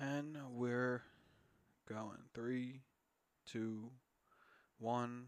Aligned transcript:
And 0.00 0.38
we're 0.50 1.02
going. 1.86 2.24
Three, 2.34 2.80
two, 3.46 3.90
one. 4.78 5.26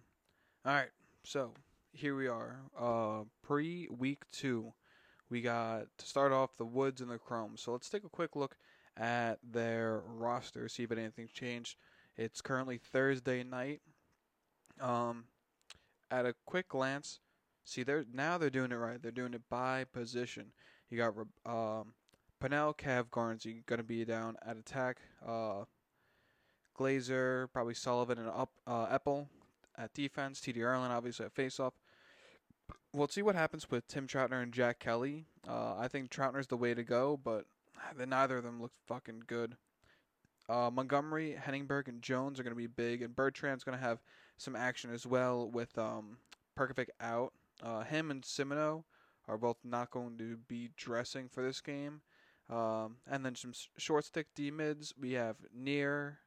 All 0.64 0.72
right. 0.72 0.88
So 1.25 1.52
here 1.92 2.17
we 2.17 2.26
are. 2.26 2.56
Uh, 2.78 3.24
pre 3.42 3.86
week 3.90 4.22
two, 4.32 4.72
we 5.28 5.42
got 5.42 5.86
to 5.98 6.06
start 6.06 6.32
off 6.32 6.56
the 6.56 6.64
Woods 6.64 7.02
and 7.02 7.10
the 7.10 7.18
Chrome. 7.18 7.58
So 7.58 7.72
let's 7.72 7.90
take 7.90 8.04
a 8.04 8.08
quick 8.08 8.34
look 8.34 8.56
at 8.96 9.40
their 9.43 10.03
roster, 10.07 10.69
see 10.71 10.84
if 10.84 10.93
anything's 10.93 11.32
changed. 11.32 11.77
It's 12.16 12.41
currently 12.41 12.79
Thursday 12.79 13.45
night. 13.45 13.82
Um, 14.80 15.25
at 16.11 16.25
a 16.25 16.34
quick 16.46 16.68
glance, 16.68 17.20
see 17.64 17.82
they're 17.82 18.07
now 18.11 18.39
they're 18.39 18.48
doing 18.48 18.73
it 18.73 18.77
right. 18.77 19.02
They're 19.02 19.12
doing 19.12 19.34
it 19.34 19.43
by 19.50 19.84
position. 19.84 20.46
You 20.89 20.96
got 20.96 21.14
um, 21.45 21.93
Pannell, 22.43 22.77
Cav, 22.77 23.04
Garnsey 23.09 23.64
going 23.66 23.79
to 23.79 23.84
be 23.84 24.04
down 24.04 24.36
at 24.45 24.56
attack. 24.56 24.98
Uh, 25.24 25.64
Glazer, 26.77 27.46
probably 27.52 27.74
Sullivan 27.74 28.19
and 28.19 28.28
up 28.28 28.50
uh, 28.66 28.87
Eppel 28.87 29.28
at 29.78 29.95
defense. 29.95 30.41
TD 30.41 30.56
Ierlan 30.56 30.91
obviously 30.91 31.24
at 31.27 31.34
faceoff. 31.34 31.73
We'll 32.92 33.09
see 33.09 33.23
what 33.23 33.36
happens 33.36 33.70
with 33.70 33.86
Tim 33.86 34.09
Troutner 34.09 34.42
and 34.42 34.52
Jack 34.52 34.80
Kelly. 34.80 35.27
Uh, 35.48 35.77
I 35.77 35.86
think 35.86 36.10
Troutner's 36.10 36.48
the 36.48 36.56
way 36.56 36.74
to 36.74 36.83
go, 36.83 37.19
but 37.23 37.45
neither 37.97 38.38
of 38.38 38.45
them 38.45 38.61
look 38.61 38.72
fucking 38.86 39.22
good. 39.28 39.56
Uh, 40.48 40.69
Montgomery, 40.72 41.36
Henningberg, 41.41 41.86
and 41.86 42.02
Jones 42.02 42.41
are 42.41 42.42
going 42.42 42.55
to 42.55 42.56
be 42.56 42.66
big, 42.66 43.02
and 43.02 43.14
Bertrand's 43.14 43.62
going 43.62 43.78
to 43.78 43.84
have 43.84 44.02
some 44.36 44.56
action 44.56 44.92
as 44.92 45.06
well 45.06 45.48
with 45.48 45.78
um, 45.78 46.19
Perkovic 46.59 46.88
out. 47.00 47.33
Uh, 47.62 47.84
him 47.84 48.11
and 48.11 48.22
Simino 48.22 48.83
are 49.28 49.38
both 49.38 49.59
not 49.62 49.91
going 49.92 50.19
to 50.19 50.36
be 50.48 50.70
dressing 50.77 51.28
for 51.28 51.42
this 51.42 51.61
game. 51.61 52.00
Um, 52.51 52.96
and 53.10 53.24
then 53.24 53.34
some 53.34 53.52
short 53.78 54.05
stick 54.05 54.28
D 54.34 54.50
mids. 54.50 54.95
We 54.98 55.12
have 55.12 55.37
Near, 55.55 56.19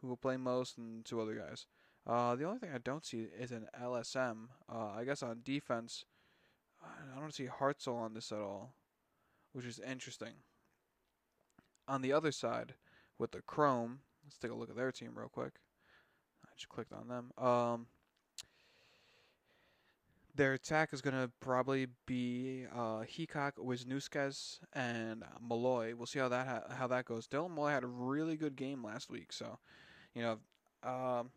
who 0.00 0.08
will 0.08 0.16
play 0.16 0.36
most, 0.36 0.78
and 0.78 1.04
two 1.04 1.20
other 1.20 1.34
guys. 1.34 1.66
Uh, 2.06 2.34
the 2.34 2.44
only 2.44 2.58
thing 2.58 2.70
I 2.74 2.78
don't 2.78 3.04
see 3.04 3.28
is 3.38 3.52
an 3.52 3.68
LSM. 3.80 4.48
Uh, 4.72 4.90
I 4.96 5.04
guess 5.04 5.22
on 5.22 5.40
defense, 5.44 6.04
I 6.82 7.20
don't 7.20 7.34
see 7.34 7.46
Hartzell 7.46 7.96
on 7.96 8.14
this 8.14 8.32
at 8.32 8.38
all, 8.38 8.74
which 9.52 9.66
is 9.66 9.78
interesting. 9.78 10.34
On 11.86 12.02
the 12.02 12.12
other 12.12 12.32
side, 12.32 12.74
with 13.18 13.32
the 13.32 13.42
Chrome, 13.42 14.00
let's 14.24 14.38
take 14.38 14.50
a 14.50 14.54
look 14.54 14.70
at 14.70 14.76
their 14.76 14.92
team 14.92 15.12
real 15.14 15.28
quick. 15.28 15.54
I 16.44 16.48
just 16.56 16.68
clicked 16.68 16.92
on 16.92 17.08
them. 17.08 17.32
Um, 17.36 17.86
their 20.40 20.54
attack 20.54 20.94
is 20.94 21.02
going 21.02 21.14
to 21.14 21.30
probably 21.40 21.86
be 22.06 22.64
uh, 22.74 23.00
Heacock, 23.00 23.58
Wisnauskas, 23.58 24.60
and 24.72 25.22
Molloy. 25.38 25.94
We'll 25.94 26.06
see 26.06 26.18
how 26.18 26.30
that 26.30 26.46
ha- 26.46 26.74
how 26.74 26.86
that 26.86 27.04
goes. 27.04 27.28
Dylan 27.28 27.50
Molloy 27.50 27.72
had 27.72 27.84
a 27.84 27.88
really 27.88 28.38
good 28.38 28.56
game 28.56 28.82
last 28.82 29.10
week, 29.10 29.34
so 29.34 29.58
you 30.14 30.22
know 30.22 30.38
um, 30.82 31.28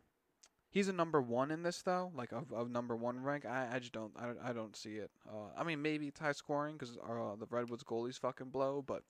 he's 0.70 0.88
a 0.88 0.94
number 0.94 1.22
one 1.22 1.52
in 1.52 1.64
this 1.64 1.82
though, 1.82 2.14
like 2.16 2.32
of, 2.32 2.54
of 2.54 2.72
number 2.72 2.96
one 2.96 3.22
rank. 3.22 3.46
I, 3.46 3.68
I 3.74 3.80
just 3.80 3.92
don't 3.92 4.14
I, 4.18 4.52
I 4.52 4.54
don't 4.54 4.74
see 4.74 4.96
it. 4.96 5.12
Uh, 5.28 5.50
I 5.58 5.66
mean 5.66 5.82
maybe 5.82 6.10
tie 6.10 6.32
scoring 6.32 6.78
because 6.78 6.98
uh, 6.98 7.36
the 7.38 7.48
Redwoods 7.50 7.84
goalies 7.84 8.18
fucking 8.18 8.52
blow, 8.52 8.82
but 8.88 9.04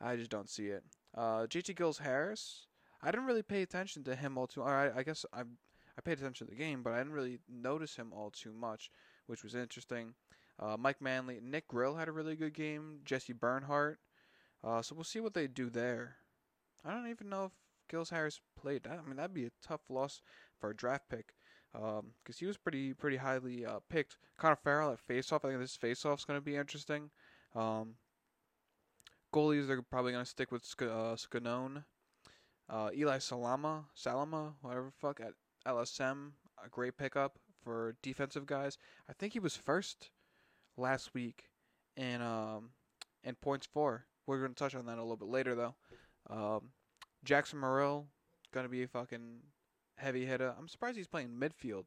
I 0.00 0.16
just 0.16 0.30
don't 0.30 0.48
see 0.48 0.68
it. 0.68 0.84
Uh, 1.14 1.46
JT 1.46 1.76
Giles-Harris, 1.76 2.66
I 3.02 3.10
didn't 3.10 3.26
really 3.26 3.42
pay 3.42 3.60
attention 3.60 4.04
to 4.04 4.16
him 4.16 4.38
all 4.38 4.46
too. 4.46 4.62
All 4.62 4.72
right, 4.72 4.92
I 4.96 5.02
guess 5.02 5.26
I 5.34 5.40
I 5.40 6.00
paid 6.02 6.16
attention 6.18 6.46
to 6.46 6.50
the 6.50 6.58
game, 6.58 6.82
but 6.82 6.94
I 6.94 6.96
didn't 6.96 7.12
really 7.12 7.40
notice 7.46 7.96
him 7.96 8.10
all 8.10 8.30
too 8.30 8.54
much 8.54 8.90
which 9.26 9.42
was 9.42 9.54
interesting. 9.54 10.14
Uh, 10.58 10.76
Mike 10.78 11.00
Manley, 11.00 11.40
Nick 11.42 11.68
Grill 11.68 11.96
had 11.96 12.08
a 12.08 12.12
really 12.12 12.36
good 12.36 12.54
game. 12.54 13.00
Jesse 13.04 13.32
Bernhardt. 13.32 13.98
Uh, 14.62 14.82
so 14.82 14.94
we'll 14.94 15.04
see 15.04 15.20
what 15.20 15.34
they 15.34 15.46
do 15.46 15.68
there. 15.68 16.16
I 16.84 16.92
don't 16.92 17.08
even 17.08 17.28
know 17.28 17.46
if 17.46 17.52
Giles-Harris 17.90 18.40
played. 18.56 18.86
I 18.86 18.96
mean, 19.06 19.16
that'd 19.16 19.34
be 19.34 19.46
a 19.46 19.50
tough 19.62 19.82
loss 19.88 20.22
for 20.58 20.70
a 20.70 20.76
draft 20.76 21.08
pick 21.08 21.34
because 21.72 21.98
um, 21.98 22.34
he 22.38 22.46
was 22.46 22.56
pretty 22.56 22.94
pretty 22.94 23.16
highly 23.16 23.66
uh, 23.66 23.80
picked. 23.88 24.16
Connor 24.38 24.56
Farrell 24.56 24.92
at 24.92 25.06
faceoff. 25.06 25.44
I 25.44 25.48
think 25.48 25.60
this 25.60 25.76
faceoff's 25.76 26.24
going 26.24 26.38
to 26.38 26.44
be 26.44 26.56
interesting. 26.56 27.10
Um, 27.54 27.94
goalies 29.34 29.68
are 29.68 29.82
probably 29.82 30.12
going 30.12 30.24
to 30.24 30.30
stick 30.30 30.52
with 30.52 30.64
Sc- 30.64 30.82
uh, 30.82 31.16
Scanone. 31.16 31.84
Uh, 32.68 32.90
Eli 32.96 33.18
Salama, 33.18 33.84
Salama, 33.94 34.54
whatever 34.62 34.90
fuck 34.98 35.20
at 35.20 35.34
LSM, 35.66 36.30
a 36.64 36.68
great 36.70 36.96
pickup 36.96 37.38
for 37.64 37.96
defensive 38.02 38.46
guys. 38.46 38.78
I 39.08 39.12
think 39.12 39.32
he 39.32 39.40
was 39.40 39.56
first 39.56 40.10
last 40.76 41.14
week 41.14 41.48
in 41.96 42.20
um 42.20 42.70
in 43.22 43.34
points 43.34 43.66
for. 43.66 44.06
We're 44.26 44.40
gonna 44.40 44.54
touch 44.54 44.74
on 44.74 44.86
that 44.86 44.98
a 44.98 45.02
little 45.02 45.16
bit 45.16 45.28
later 45.28 45.54
though. 45.54 45.74
Um, 46.30 46.70
Jackson 47.24 47.58
Morrill 47.58 48.06
gonna 48.52 48.68
be 48.68 48.82
a 48.82 48.88
fucking 48.88 49.40
heavy 49.96 50.26
hitter. 50.26 50.54
I'm 50.58 50.68
surprised 50.68 50.96
he's 50.96 51.06
playing 51.06 51.30
midfield, 51.30 51.86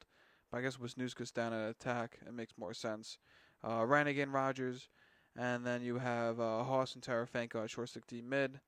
but 0.52 0.58
I 0.58 0.62
guess 0.62 0.78
Wisnauskas's 0.78 1.32
down 1.32 1.54
at 1.54 1.70
attack. 1.70 2.18
It 2.26 2.34
makes 2.34 2.54
more 2.58 2.74
sense. 2.74 3.18
Uh, 3.64 3.82
Ranagan, 3.82 4.34
Rogers, 4.34 4.90
and 5.36 5.66
then 5.66 5.82
you 5.82 5.98
have 5.98 6.40
uh, 6.40 6.64
Haas 6.64 6.96
and 6.96 7.04
Terefenko 7.04 7.64
at 7.64 7.70
short 7.70 7.90
stick 7.90 8.08
D 8.08 8.22
mid. 8.22 8.60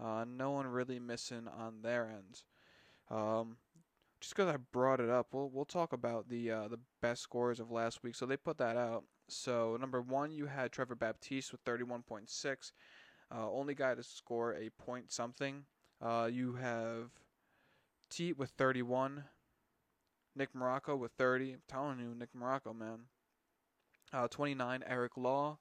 Uh, 0.00 0.24
no 0.28 0.50
one 0.50 0.66
really 0.66 0.98
missing 0.98 1.48
on 1.48 1.82
their 1.82 2.06
ends. 2.06 2.44
Um, 3.10 3.56
just 4.20 4.34
because 4.34 4.52
I 4.52 4.56
brought 4.72 5.00
it 5.00 5.10
up, 5.10 5.28
we'll 5.32 5.50
we'll 5.50 5.64
talk 5.64 5.92
about 5.92 6.28
the 6.28 6.50
uh, 6.50 6.68
the 6.68 6.80
best 7.02 7.22
scores 7.22 7.60
of 7.60 7.70
last 7.70 8.02
week. 8.02 8.14
So 8.14 8.26
they 8.26 8.36
put 8.36 8.58
that 8.58 8.76
out. 8.76 9.04
So 9.28 9.76
number 9.80 10.00
one, 10.00 10.30
you 10.30 10.46
had 10.46 10.72
Trevor 10.72 10.94
Baptiste 10.94 11.52
with 11.52 11.64
31.6, 11.64 12.72
uh, 13.34 13.50
only 13.50 13.74
guy 13.74 13.94
to 13.94 14.02
score 14.02 14.54
a 14.54 14.70
point 14.70 15.12
something. 15.12 15.64
Uh, 16.00 16.28
you 16.30 16.54
have 16.54 17.10
Teat 18.08 18.38
with 18.38 18.50
31, 18.50 19.24
Nick 20.36 20.52
Marrocco 20.54 20.96
with 20.96 21.12
30. 21.18 21.52
I'm 21.52 21.62
telling 21.68 21.98
you, 21.98 22.14
Nick 22.14 22.28
Marrocco, 22.38 22.76
man. 22.76 23.00
Uh, 24.12 24.28
29, 24.28 24.84
Eric 24.86 25.16
Law, 25.16 25.58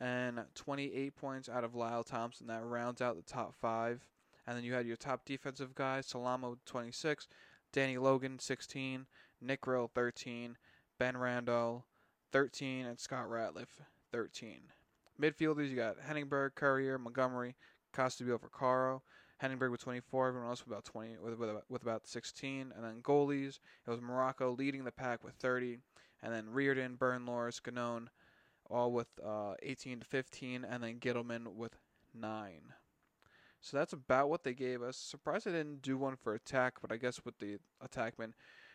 and 0.00 0.40
28 0.54 1.14
points 1.14 1.48
out 1.48 1.64
of 1.64 1.74
Lyle 1.74 2.02
Thompson. 2.02 2.46
That 2.46 2.64
rounds 2.64 3.02
out 3.02 3.16
the 3.16 3.22
top 3.22 3.54
five. 3.54 4.08
And 4.46 4.56
then 4.56 4.64
you 4.64 4.72
had 4.72 4.86
your 4.86 4.96
top 4.96 5.24
defensive 5.26 5.74
guys, 5.74 6.06
Salamo 6.06 6.56
26, 6.64 7.28
Danny 7.76 7.98
Logan, 7.98 8.38
16. 8.38 9.04
Nick 9.42 9.60
Grill, 9.60 9.90
13. 9.94 10.56
Ben 10.98 11.14
Randall, 11.14 11.84
13. 12.32 12.86
And 12.86 12.98
Scott 12.98 13.28
Ratliff, 13.28 13.68
13. 14.12 14.62
Midfielders, 15.20 15.68
you 15.68 15.76
got 15.76 15.96
Henningberg, 16.00 16.54
Currier, 16.54 16.98
Montgomery, 16.98 17.54
Costabile 17.92 18.40
for 18.40 18.48
Caro. 18.48 19.02
Henningberg 19.42 19.70
with 19.70 19.82
24, 19.82 20.28
everyone 20.28 20.48
else 20.48 20.64
with 20.64 20.72
about 20.72 20.86
20, 20.86 21.18
with, 21.22 21.38
with, 21.38 21.50
with 21.68 21.82
about 21.82 22.06
16. 22.06 22.72
And 22.74 22.82
then 22.82 23.02
goalies, 23.02 23.58
it 23.86 23.90
was 23.90 24.00
Marrocco 24.00 24.56
leading 24.56 24.84
the 24.84 24.90
pack 24.90 25.22
with 25.22 25.34
30. 25.34 25.76
And 26.22 26.32
then 26.32 26.46
Riorden, 26.46 26.96
Bernlohr, 26.96 27.52
Scanone, 27.52 28.06
all 28.70 28.90
with 28.90 29.08
uh, 29.22 29.52
18 29.62 30.00
to 30.00 30.06
15. 30.06 30.64
And 30.64 30.82
then 30.82 30.98
Ghitelman 30.98 31.48
with 31.48 31.76
9. 32.14 32.72
So 33.66 33.76
that's 33.76 33.92
about 33.92 34.30
what 34.30 34.44
they 34.44 34.54
gave 34.54 34.80
us. 34.80 34.96
Surprised 34.96 35.44
they 35.44 35.50
didn't 35.50 35.82
do 35.82 35.98
one 35.98 36.14
for 36.14 36.34
attack, 36.34 36.74
but 36.80 36.92
I 36.92 36.98
guess 36.98 37.24
with 37.24 37.38
the 37.38 37.58
attackman 37.84 38.32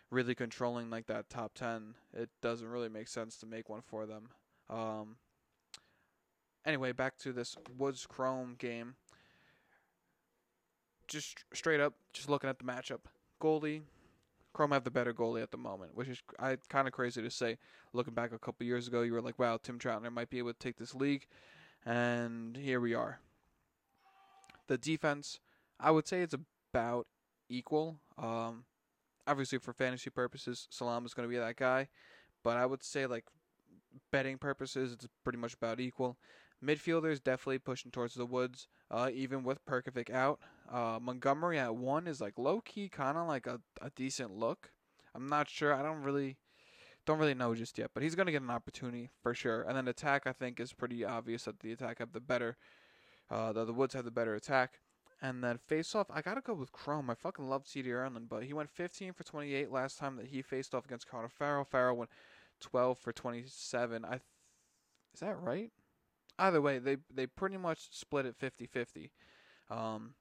really 0.09 0.35
controlling 0.35 0.89
like 0.89 1.07
that 1.07 1.29
top 1.29 1.53
10, 1.53 1.95
it 2.13 2.29
doesn't 2.41 2.67
really 2.67 2.89
make 2.89 3.07
sense 3.07 3.37
to 3.37 3.45
make 3.45 3.69
one 3.69 3.79
for 3.79 4.05
them. 4.05 4.31
Um, 4.69 5.15
anyway, 6.65 6.91
back 6.91 7.17
to 7.19 7.31
this 7.31 7.55
Woods 7.77 8.05
Chrome 8.05 8.55
game. 8.59 8.95
Just 11.07 11.45
straight 11.53 11.79
up, 11.79 11.93
just 12.11 12.29
looking 12.29 12.49
at 12.49 12.59
the 12.59 12.65
matchup. 12.65 13.05
Goalie, 13.41 13.83
Chrome 14.51 14.71
have 14.71 14.83
the 14.83 14.91
better 14.91 15.13
goalie 15.13 15.41
at 15.41 15.51
the 15.51 15.57
moment, 15.57 15.95
which 15.95 16.09
is 16.09 16.21
I 16.37 16.57
kind 16.67 16.89
of 16.89 16.93
crazy 16.93 17.21
to 17.21 17.31
say. 17.31 17.59
Looking 17.93 18.13
back 18.13 18.33
a 18.33 18.39
couple 18.39 18.65
years 18.65 18.89
ago, 18.89 19.03
you 19.03 19.13
were 19.13 19.21
like, 19.21 19.39
"Wow, 19.39 19.55
Tim 19.55 19.79
Troutner 19.79 20.11
might 20.11 20.29
be 20.29 20.39
able 20.39 20.51
to 20.51 20.59
take 20.59 20.75
this 20.75 20.93
league," 20.93 21.27
and 21.85 22.57
here 22.57 22.81
we 22.81 22.93
are. 22.93 23.21
The 24.67 24.77
defense, 24.77 25.39
I 25.79 25.91
would 25.91 26.07
say 26.07 26.21
it's 26.21 26.35
about 26.73 27.07
equal. 27.49 27.97
Um, 28.17 28.65
obviously, 29.27 29.59
for 29.59 29.73
fantasy 29.73 30.09
purposes, 30.09 30.67
Salam 30.69 31.05
is 31.05 31.13
going 31.13 31.27
to 31.27 31.31
be 31.33 31.39
that 31.39 31.55
guy, 31.55 31.89
but 32.43 32.57
I 32.57 32.65
would 32.65 32.83
say 32.83 33.05
like 33.05 33.25
betting 34.11 34.37
purposes, 34.37 34.93
it's 34.93 35.07
pretty 35.23 35.37
much 35.37 35.53
about 35.53 35.79
equal. 35.79 36.17
Midfielders 36.63 37.23
definitely 37.23 37.57
pushing 37.57 37.91
towards 37.91 38.13
the 38.13 38.25
woods, 38.25 38.67
uh, 38.91 39.09
even 39.11 39.43
with 39.43 39.65
Perkovic 39.65 40.11
out. 40.11 40.39
Uh, 40.71 40.99
Montgomery 41.01 41.57
at 41.57 41.75
one 41.75 42.07
is 42.07 42.21
like 42.21 42.37
low 42.37 42.61
key, 42.61 42.87
kind 42.87 43.17
of 43.17 43.27
like 43.27 43.47
a, 43.47 43.59
a 43.81 43.89
decent 43.95 44.31
look. 44.31 44.71
I'm 45.15 45.27
not 45.27 45.49
sure. 45.49 45.73
I 45.73 45.81
don't 45.81 46.03
really 46.03 46.37
don't 47.07 47.17
really 47.17 47.33
know 47.33 47.55
just 47.55 47.79
yet, 47.79 47.89
but 47.93 48.03
he's 48.03 48.13
gonna 48.13 48.31
get 48.31 48.43
an 48.43 48.51
opportunity 48.51 49.09
for 49.23 49.33
sure. 49.33 49.63
And 49.63 49.75
then 49.75 49.87
attack, 49.87 50.27
I 50.27 50.33
think, 50.33 50.59
is 50.59 50.71
pretty 50.71 51.03
obvious 51.03 51.45
that 51.45 51.59
the 51.59 51.71
attack 51.71 51.97
have 51.97 52.11
the 52.13 52.19
better 52.19 52.57
uh, 53.31 53.53
the, 53.53 53.65
the 53.65 53.73
Woods 53.73 53.93
have 53.93 54.05
the 54.05 54.11
better 54.11 54.35
attack. 54.35 54.79
And 55.23 55.43
then 55.43 55.59
face 55.59 55.93
off, 55.93 56.07
I 56.09 56.21
gotta 56.21 56.41
go 56.41 56.53
with 56.53 56.71
Chrome. 56.71 57.09
I 57.09 57.13
fucking 57.13 57.47
love 57.47 57.63
TD 57.63 57.85
Ierlan, 57.85 58.27
but 58.27 58.43
he 58.43 58.53
went 58.53 58.71
15 58.71 59.13
for 59.13 59.23
28 59.23 59.71
last 59.71 59.99
time 59.99 60.15
that 60.17 60.27
he 60.27 60.41
faced 60.41 60.73
off 60.73 60.85
against 60.85 61.07
Connor 61.07 61.29
Farrell. 61.29 61.63
Farrell 61.63 61.95
went 61.95 62.09
12 62.59 62.97
for 62.97 63.13
27. 63.13 64.03
I 64.03 64.09
th- 64.09 64.21
is 65.13 65.19
that 65.19 65.39
right? 65.39 65.71
Either 66.39 66.59
way, 66.59 66.79
they 66.79 66.97
they 67.13 67.27
pretty 67.27 67.57
much 67.57 67.89
split 67.91 68.25
it 68.25 68.35
50-50. 68.39 69.11
Um, 69.69 70.15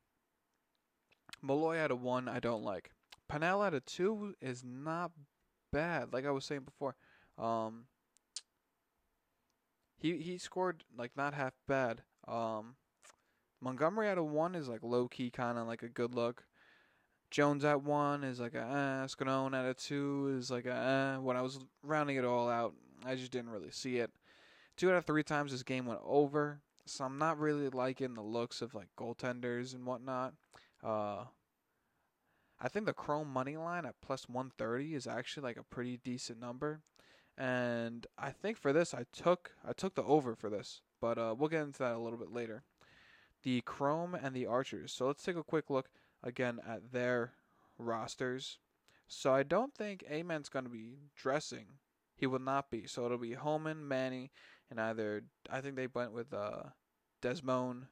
Molloy 1.41 1.79
at 1.79 1.91
a 1.91 1.97
one, 1.97 2.29
I 2.29 2.39
don't 2.39 2.63
like. 2.63 2.91
Pannell 3.31 3.67
at 3.67 3.73
a 3.73 3.81
two 3.81 4.35
is 4.41 4.63
not 4.65 5.13
bad. 5.73 6.13
Like 6.13 6.27
I 6.27 6.31
was 6.31 6.45
saying 6.45 6.63
before, 6.63 6.95
um, 7.39 7.85
he 9.97 10.19
he 10.19 10.37
scored 10.37 10.85
like 10.97 11.17
not 11.17 11.33
half 11.33 11.55
bad. 11.67 12.03
Um, 12.29 12.75
Montgomery 13.63 14.09
at 14.09 14.19
a 14.19 14.23
one 14.23 14.55
is 14.55 14.69
like 14.69 14.83
low 14.83 15.09
key, 15.09 15.31
kind 15.31 15.59
of 15.59 15.67
like 15.67 15.83
a 15.83 15.89
good 15.89 16.15
look. 16.15 16.45
Jones 17.31 17.65
at 17.65 17.83
one 17.83 18.25
is 18.25 18.41
like 18.41 18.55
a 18.55 18.59
eh. 18.59 19.07
Scanone 19.07 19.55
at 19.55 19.67
a 19.67 19.75
two 19.75 20.35
is 20.37 20.51
like 20.51 20.67
a 20.67 21.17
eh. 21.17 21.19
When 21.19 21.37
I 21.37 21.43
was 21.43 21.61
rounding 21.83 22.17
it 22.17 22.25
all 22.25 22.49
out, 22.49 22.75
I 23.05 23.15
just 23.15 23.31
didn't 23.31 23.51
really 23.51 23.71
see 23.71 23.99
it. 23.99 24.11
Two 24.77 24.91
out 24.91 24.97
of 24.97 25.05
three 25.05 25.23
times 25.23 25.53
this 25.53 25.63
game 25.63 25.87
went 25.87 26.01
over, 26.05 26.61
so 26.87 27.05
I'm 27.05 27.19
not 27.19 27.39
really 27.39 27.69
liking 27.69 28.15
the 28.15 28.23
looks 28.23 28.63
of 28.63 28.75
like 28.75 28.89
goaltenders 28.99 29.75
and 29.75 29.85
whatnot. 29.85 30.35
Uh, 30.83 31.25
I 32.59 32.69
think 32.69 32.87
the 32.87 32.93
Chrome 32.93 33.29
money 33.29 33.57
line 33.57 33.85
at 33.85 34.01
plus 34.01 34.29
130 34.29 34.95
is 34.95 35.07
actually 35.07 35.45
like 35.45 35.57
a 35.59 35.63
pretty 35.63 35.99
decent 36.03 36.41
number, 36.41 36.81
and 37.37 38.07
I 38.19 38.31
think 38.31 38.57
for 38.57 38.73
this 38.73 38.95
I 38.95 39.05
took 39.13 39.53
I 39.67 39.73
took 39.73 39.95
the 39.95 40.05
over 40.05 40.35
for 40.35 40.51
this, 40.51 40.81
but 41.01 41.19
uh, 41.19 41.35
we'll 41.39 41.49
get 41.49 41.63
into 41.63 41.81
that 41.81 41.95
a 41.95 41.99
little 41.99 42.19
bit 42.19 42.33
later. 42.33 42.65
The 43.43 43.63
Chrome 43.63 44.15
and 44.15 44.35
the 44.35 44.47
Archers. 44.47 44.93
So 44.93 45.07
let's 45.07 45.23
take 45.23 45.37
a 45.37 45.43
quick 45.43 45.71
look 45.71 45.89
again 46.23 46.61
at 46.67 46.93
their 46.93 47.33
rosters. 47.79 48.59
So 49.09 49.35
I 49.35 49.43
don't 49.43 49.75
think 49.75 50.05
Ament's 50.09 50.49
going 50.49 50.65
to 50.65 50.71
be 50.71 50.99
dressing. 51.17 51.67
He 52.15 52.27
will 52.27 52.39
not 52.39 52.71
be. 52.71 52.87
So 52.87 53.07
it'll 53.07 53.19
be 53.19 53.33
Holman, 53.33 53.89
Manny, 53.89 54.31
and 54.71 54.81
either 54.81 55.25
I 55.51 55.61
think 55.61 55.77
they 55.77 55.89
went 55.89 56.13
with 56.13 56.33
uh, 56.33 56.65
Desmond. 57.23 57.87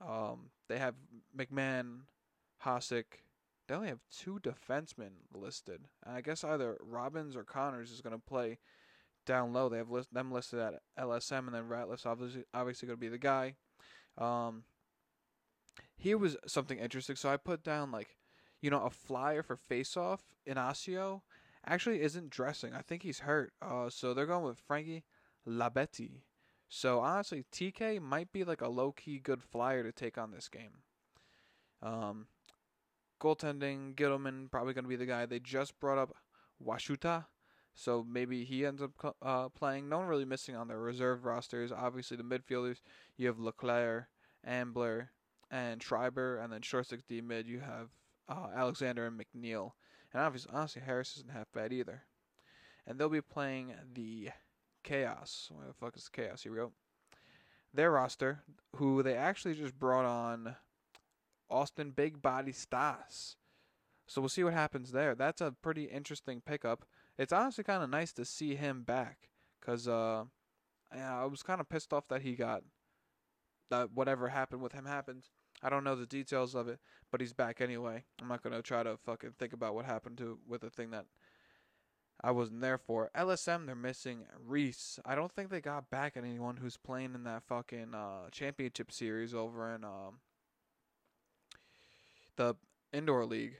Um, 0.00 0.50
they 0.68 0.78
have 0.78 0.94
McMahon, 1.36 2.00
Hasek. 2.64 3.04
They 3.68 3.74
only 3.74 3.88
have 3.88 4.00
two 4.10 4.40
defensemen 4.42 5.10
listed. 5.32 5.82
And 6.04 6.16
I 6.16 6.20
guess 6.20 6.42
either 6.42 6.78
Robbins 6.80 7.36
or 7.36 7.44
Connors 7.44 7.90
is 7.90 8.00
going 8.00 8.14
to 8.14 8.18
play 8.18 8.58
down 9.26 9.52
low. 9.52 9.68
They 9.68 9.78
have 9.78 9.90
list, 9.90 10.12
them 10.12 10.32
listed 10.32 10.58
at 10.58 10.82
LSM, 10.98 11.46
and 11.46 11.54
then 11.54 11.68
Ratliff's 11.68 12.06
obviously 12.06 12.44
obviously 12.52 12.86
going 12.86 12.98
to 12.98 13.00
be 13.00 13.08
the 13.08 13.18
guy. 13.18 13.56
Um, 14.18 14.64
here 15.96 16.18
was 16.18 16.36
something 16.46 16.78
interesting. 16.78 17.16
So 17.16 17.28
I 17.28 17.36
put 17.36 17.62
down 17.62 17.90
like, 17.90 18.16
you 18.60 18.70
know, 18.70 18.82
a 18.82 18.90
flyer 18.90 19.42
for 19.42 19.56
face 19.56 19.96
off 19.96 20.22
Inacio 20.48 21.22
actually 21.66 22.02
isn't 22.02 22.30
dressing. 22.30 22.74
I 22.74 22.82
think 22.82 23.02
he's 23.02 23.20
hurt. 23.20 23.52
Uh, 23.62 23.90
so 23.90 24.14
they're 24.14 24.26
going 24.26 24.44
with 24.44 24.58
Frankie 24.58 25.04
Labetti. 25.48 26.22
So 26.68 27.00
honestly, 27.00 27.44
TK 27.52 28.00
might 28.00 28.32
be 28.32 28.44
like 28.44 28.60
a 28.60 28.68
low 28.68 28.92
key 28.92 29.18
good 29.18 29.42
flyer 29.42 29.82
to 29.82 29.92
take 29.92 30.18
on 30.18 30.30
this 30.30 30.48
game. 30.48 30.82
Um, 31.82 32.26
goaltending, 33.20 33.94
Ghitelman 33.94 34.50
probably 34.50 34.74
going 34.74 34.84
to 34.84 34.88
be 34.88 34.96
the 34.96 35.06
guy. 35.06 35.26
They 35.26 35.38
just 35.38 35.78
brought 35.78 35.98
up 35.98 36.14
Washuta, 36.64 37.26
so 37.74 38.04
maybe 38.08 38.44
he 38.44 38.64
ends 38.64 38.82
up 38.82 39.16
uh, 39.22 39.48
playing. 39.48 39.88
No 39.88 39.98
one 39.98 40.06
really 40.06 40.24
missing 40.24 40.56
on 40.56 40.68
their 40.68 40.78
reserve 40.78 41.24
rosters. 41.24 41.72
Obviously, 41.72 42.16
the 42.16 42.22
midfielders 42.22 42.80
you 43.16 43.26
have 43.26 43.38
Leclerc, 43.38 44.06
Ambler, 44.46 45.10
and 45.50 45.82
Schreiber, 45.82 46.38
and 46.38 46.52
then 46.52 46.62
short 46.62 46.86
six 46.86 47.02
D 47.02 47.20
mid 47.20 47.46
you 47.46 47.60
have 47.60 47.88
uh, 48.28 48.48
Alexander 48.54 49.06
and 49.06 49.20
McNeil. 49.20 49.72
And 50.12 50.22
obviously, 50.22 50.52
honestly, 50.54 50.82
Harris 50.84 51.16
isn't 51.16 51.32
half 51.32 51.50
bad 51.52 51.72
either. 51.72 52.02
And 52.86 52.98
they'll 52.98 53.08
be 53.08 53.20
playing 53.20 53.74
the 53.94 54.30
Chaos. 54.82 55.50
Where 55.50 55.66
the 55.66 55.72
fuck 55.72 55.96
is 55.96 56.04
the 56.04 56.22
Chaos? 56.22 56.42
Here 56.42 56.52
we 56.52 56.58
go. 56.58 56.72
Their 57.72 57.90
roster, 57.90 58.42
who 58.76 59.02
they 59.02 59.14
actually 59.14 59.54
just 59.54 59.78
brought 59.78 60.04
on 60.04 60.54
Austin 61.50 61.90
Big 61.90 62.22
Body 62.22 62.52
Staats. 62.52 63.34
So 64.06 64.20
we'll 64.20 64.28
see 64.28 64.44
what 64.44 64.52
happens 64.52 64.92
there. 64.92 65.14
That's 65.14 65.40
a 65.40 65.54
pretty 65.62 65.84
interesting 65.84 66.42
pickup. 66.44 66.84
It's 67.18 67.32
honestly 67.32 67.64
kind 67.64 67.82
of 67.82 67.90
nice 67.90 68.12
to 68.14 68.24
see 68.24 68.54
him 68.54 68.82
back 68.82 69.30
because 69.60 69.88
uh, 69.88 70.24
yeah, 70.94 71.22
I 71.22 71.24
was 71.26 71.42
kind 71.42 71.60
of 71.60 71.68
pissed 71.68 71.92
off 71.92 72.08
that 72.08 72.22
he 72.22 72.34
got 72.34 72.62
that 73.70 73.92
whatever 73.92 74.28
happened 74.28 74.62
with 74.62 74.72
him 74.72 74.84
happened. 74.84 75.24
I 75.62 75.70
don't 75.70 75.84
know 75.84 75.96
the 75.96 76.06
details 76.06 76.54
of 76.54 76.68
it, 76.68 76.80
but 77.10 77.20
he's 77.20 77.32
back 77.32 77.60
anyway. 77.60 78.04
I'm 78.20 78.28
not 78.28 78.42
gonna 78.42 78.62
try 78.62 78.82
to 78.82 78.98
fucking 78.98 79.34
think 79.38 79.52
about 79.52 79.74
what 79.74 79.86
happened 79.86 80.18
to 80.18 80.38
with 80.46 80.62
a 80.62 80.70
thing 80.70 80.90
that 80.90 81.06
I 82.22 82.30
wasn't 82.30 82.60
there 82.60 82.78
for. 82.78 83.10
LSM, 83.16 83.66
they're 83.66 83.74
missing 83.74 84.24
Reese. 84.46 84.98
I 85.04 85.14
don't 85.14 85.32
think 85.32 85.50
they 85.50 85.60
got 85.60 85.90
back 85.90 86.16
anyone 86.16 86.56
who's 86.56 86.76
playing 86.76 87.14
in 87.14 87.24
that 87.24 87.42
fucking 87.44 87.94
uh, 87.94 88.30
championship 88.30 88.92
series 88.92 89.34
over 89.34 89.74
in 89.74 89.84
um, 89.84 90.20
the 92.36 92.54
indoor 92.92 93.24
league, 93.24 93.56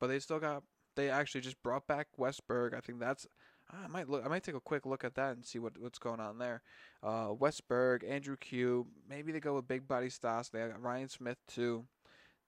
but 0.00 0.08
they 0.08 0.18
still 0.18 0.38
got. 0.38 0.62
They 0.94 1.10
actually 1.10 1.42
just 1.42 1.62
brought 1.62 1.86
back 1.86 2.08
Westberg. 2.18 2.74
I 2.74 2.80
think 2.80 3.00
that's. 3.00 3.26
I 3.70 3.88
might 3.88 4.08
look. 4.08 4.24
I 4.24 4.28
might 4.28 4.42
take 4.42 4.54
a 4.54 4.60
quick 4.60 4.86
look 4.86 5.04
at 5.04 5.14
that 5.16 5.36
and 5.36 5.44
see 5.44 5.58
what 5.58 5.78
what's 5.78 5.98
going 5.98 6.20
on 6.20 6.38
there. 6.38 6.62
Uh, 7.02 7.28
Westberg, 7.28 8.08
Andrew 8.08 8.36
Q. 8.36 8.86
Maybe 9.08 9.32
they 9.32 9.40
go 9.40 9.54
with 9.54 9.68
big 9.68 9.86
body 9.88 10.08
Staats. 10.08 10.50
They 10.50 10.60
got 10.60 10.82
Ryan 10.82 11.08
Smith 11.08 11.38
too. 11.48 11.84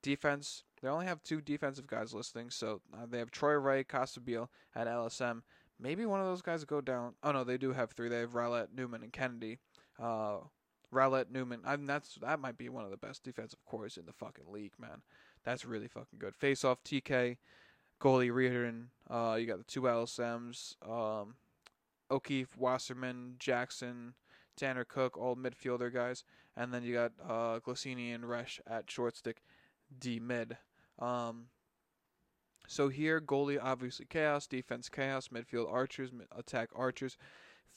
Defense. 0.02 0.62
They 0.80 0.88
only 0.88 1.06
have 1.06 1.22
two 1.24 1.40
defensive 1.40 1.88
guys 1.88 2.14
listing, 2.14 2.50
so 2.50 2.80
uh, 2.94 3.06
they 3.10 3.18
have 3.18 3.32
Troy 3.32 3.54
Reh, 3.54 3.82
Costabile 3.82 4.46
at 4.76 4.86
LSM. 4.86 5.42
Maybe 5.80 6.06
one 6.06 6.20
of 6.20 6.26
those 6.26 6.42
guys 6.42 6.64
go 6.64 6.80
down. 6.80 7.14
Oh 7.22 7.32
no, 7.32 7.44
they 7.44 7.58
do 7.58 7.72
have 7.72 7.90
three. 7.90 8.08
They 8.08 8.20
have 8.20 8.34
Rowlett, 8.34 8.68
Neumann, 8.74 9.02
and 9.02 9.12
Kennedy. 9.12 9.58
Uh, 10.00 10.38
Rowlett, 10.92 11.30
Neumann. 11.30 11.60
I 11.64 11.76
mean, 11.76 11.86
that's 11.86 12.14
that 12.16 12.40
might 12.40 12.56
be 12.56 12.68
one 12.68 12.84
of 12.84 12.90
the 12.90 12.96
best 12.96 13.22
defensive 13.22 13.64
cores 13.66 13.96
in 13.96 14.06
the 14.06 14.12
fucking 14.12 14.46
league, 14.50 14.72
man. 14.78 15.02
That's 15.48 15.64
really 15.64 15.88
fucking 15.88 16.18
good. 16.18 16.34
Face 16.34 16.62
off 16.62 16.84
TK, 16.84 17.38
goalie 18.02 18.30
Riorden. 18.30 18.88
Uh, 19.08 19.36
you 19.36 19.46
got 19.46 19.56
the 19.56 19.64
two 19.64 19.80
LSMs. 19.80 20.76
Um, 20.86 21.36
O'Keefe, 22.10 22.54
Wasserman, 22.58 23.36
Jackson, 23.38 24.12
Tanner 24.58 24.84
Cook, 24.84 25.16
all 25.16 25.36
midfielder 25.36 25.90
guys, 25.90 26.22
and 26.54 26.72
then 26.74 26.82
you 26.82 26.92
got 26.92 27.12
uh, 27.26 27.60
Glacini 27.60 28.14
and 28.14 28.24
Resch 28.24 28.60
at 28.66 28.90
short 28.90 29.16
stick, 29.16 29.42
D 29.98 30.20
mid. 30.20 30.58
Um, 30.98 31.46
so 32.66 32.90
here, 32.90 33.18
goalie 33.18 33.58
obviously 33.58 34.04
chaos, 34.04 34.46
defense 34.46 34.90
chaos, 34.90 35.28
midfield 35.28 35.72
archers, 35.72 36.10
attack 36.36 36.68
archers. 36.76 37.16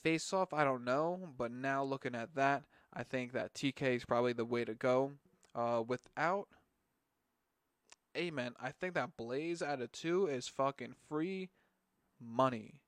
Face 0.02 0.30
off, 0.34 0.52
I 0.52 0.64
don't 0.64 0.84
know, 0.84 1.30
but 1.38 1.50
now 1.50 1.82
looking 1.82 2.14
at 2.14 2.34
that, 2.34 2.64
I 2.92 3.02
think 3.02 3.32
that 3.32 3.54
TK 3.54 3.96
is 3.96 4.04
probably 4.04 4.34
the 4.34 4.44
way 4.44 4.66
to 4.66 4.74
go. 4.74 5.12
Uh, 5.54 5.82
without 5.86 6.48
Ament, 8.14 8.56
I 8.60 8.70
think 8.70 8.94
that 8.94 9.16
Blaze 9.16 9.62
out 9.62 9.80
of 9.80 9.92
two 9.92 10.26
is 10.26 10.48
fucking 10.48 10.94
free 11.08 11.50
money. 12.20 12.80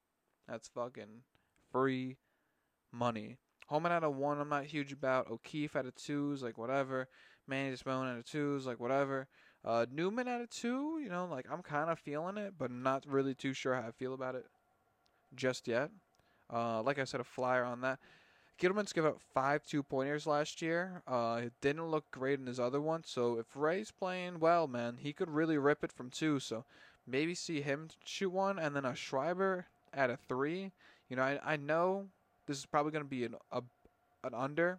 That's 0.48 0.68
fucking 0.68 1.22
free 1.72 2.16
money. 2.92 3.38
Holman 3.68 3.92
out 3.92 4.04
of 4.04 4.16
one, 4.16 4.38
I'm 4.38 4.48
not 4.48 4.64
huge 4.64 4.92
about. 4.92 5.30
O'Keefe 5.30 5.76
out 5.76 5.86
of 5.86 5.94
two 5.94 6.32
is 6.32 6.42
like 6.42 6.58
whatever. 6.58 7.08
Manny 7.46 7.70
Desmond 7.70 8.08
out 8.10 8.18
of 8.18 8.24
two 8.24 8.56
is 8.56 8.66
like 8.66 8.80
whatever. 8.80 9.28
Uh, 9.64 9.86
Neumann 9.90 10.28
out 10.28 10.42
of 10.42 10.50
two, 10.50 11.00
you 11.02 11.08
know, 11.08 11.26
like 11.26 11.46
I'm 11.50 11.62
kind 11.62 11.88
of 11.90 11.98
feeling 11.98 12.36
it, 12.36 12.54
but 12.58 12.70
not 12.70 13.04
really 13.06 13.34
too 13.34 13.54
sure 13.54 13.74
how 13.74 13.88
I 13.88 13.92
feel 13.92 14.12
about 14.12 14.34
it 14.34 14.44
just 15.34 15.66
yet. 15.66 15.90
Uh, 16.52 16.82
like 16.82 16.98
I 16.98 17.04
said, 17.04 17.20
a 17.20 17.24
flyer 17.24 17.64
on 17.64 17.80
that. 17.80 17.98
Ghitelman's 18.60 18.92
give 18.92 19.04
up 19.04 19.18
five 19.32 19.64
two 19.64 19.82
pointers 19.82 20.26
last 20.26 20.62
year. 20.62 21.02
Uh, 21.06 21.42
it 21.44 21.52
didn't 21.60 21.88
look 21.88 22.10
great 22.10 22.38
in 22.38 22.46
his 22.46 22.60
other 22.60 22.80
one. 22.80 23.02
So 23.04 23.38
if 23.38 23.46
Ray's 23.54 23.90
playing 23.90 24.38
well, 24.38 24.66
man, 24.66 24.98
he 25.00 25.12
could 25.12 25.28
really 25.28 25.58
rip 25.58 25.82
it 25.82 25.92
from 25.92 26.10
two. 26.10 26.38
So 26.38 26.64
maybe 27.06 27.34
see 27.34 27.60
him 27.60 27.88
shoot 28.04 28.30
one, 28.30 28.58
and 28.58 28.76
then 28.76 28.84
a 28.84 28.94
Schreiber 28.94 29.66
at 29.92 30.10
a 30.10 30.16
three. 30.16 30.72
You 31.08 31.16
know, 31.16 31.22
I 31.22 31.40
I 31.44 31.56
know 31.56 32.06
this 32.46 32.58
is 32.58 32.66
probably 32.66 32.92
going 32.92 33.04
to 33.04 33.10
be 33.10 33.24
an 33.24 33.34
a, 33.50 33.62
an 34.22 34.34
under. 34.34 34.78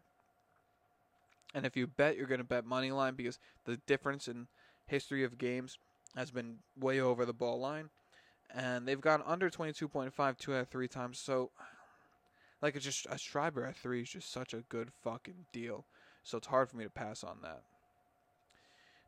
And 1.53 1.65
if 1.65 1.77
you 1.77 1.87
bet, 1.87 2.17
you're 2.17 2.27
going 2.27 2.41
to 2.41 2.45
bet 2.45 2.65
money 2.65 2.91
line 2.91 3.15
because 3.15 3.39
the 3.63 3.77
difference 3.87 4.27
in 4.27 4.47
history 4.87 5.23
of 5.23 5.37
games 5.37 5.77
has 6.15 6.29
been 6.29 6.57
way 6.77 6.99
over 6.99 7.25
the 7.25 7.33
ball 7.33 7.59
line. 7.59 7.89
And 8.53 8.87
they've 8.87 8.99
gone 9.01 9.23
under 9.25 9.49
22.5 9.49 10.37
two 10.37 10.53
out 10.53 10.61
of 10.61 10.67
three 10.67 10.87
times. 10.87 11.17
So, 11.17 11.51
like, 12.61 12.75
it's 12.75 12.85
just 12.85 13.07
a 13.09 13.17
Schreiber 13.17 13.65
at 13.65 13.75
three 13.75 14.01
is 14.01 14.09
just 14.09 14.31
such 14.31 14.53
a 14.53 14.63
good 14.69 14.91
fucking 15.03 15.45
deal. 15.51 15.85
So 16.23 16.37
it's 16.37 16.47
hard 16.47 16.69
for 16.69 16.77
me 16.77 16.83
to 16.83 16.89
pass 16.89 17.23
on 17.23 17.37
that. 17.43 17.61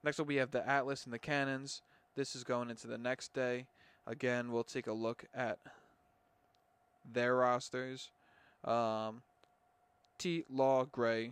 Next 0.04 0.20
up, 0.20 0.28
we 0.28 0.36
have 0.36 0.52
the 0.52 0.68
Atlas 0.68 1.06
and 1.06 1.14
the 1.14 1.20
Cannons. 1.20 1.82
This 2.16 2.36
is 2.36 2.44
going 2.44 2.70
into 2.70 2.88
the 2.88 2.98
next 2.98 3.34
day. 3.34 3.66
Again, 4.06 4.52
we'll 4.52 4.64
take 4.64 4.88
a 4.88 4.94
look 4.94 5.26
at 5.34 5.60
their 7.12 7.36
rosters. 7.36 8.12
Um, 8.64 9.22
T 10.18 10.46
Law 10.50 10.86
Gray, 10.86 11.32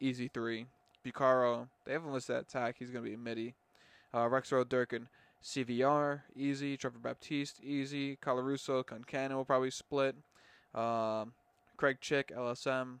easy 0.00 0.28
three. 0.28 0.66
Bucaro, 1.04 1.68
they 1.84 1.92
haven't 1.92 2.12
listed 2.12 2.36
that 2.36 2.42
attack. 2.42 2.76
He's 2.78 2.90
going 2.90 3.04
to 3.04 3.08
be 3.08 3.14
a 3.14 3.18
midi. 3.18 3.54
Uh, 4.12 4.24
Rexroad 4.24 4.68
Durkin, 4.68 5.08
CVR, 5.42 6.22
easy. 6.34 6.76
Trevor 6.76 6.98
Baptiste, 6.98 7.62
easy. 7.62 8.16
Colarusso, 8.16 8.84
Concano 8.84 9.36
will 9.36 9.44
probably 9.44 9.70
split. 9.70 10.16
Um, 10.76 11.32
Craig 11.76 11.98
Chick, 12.00 12.32
LSM. 12.36 12.98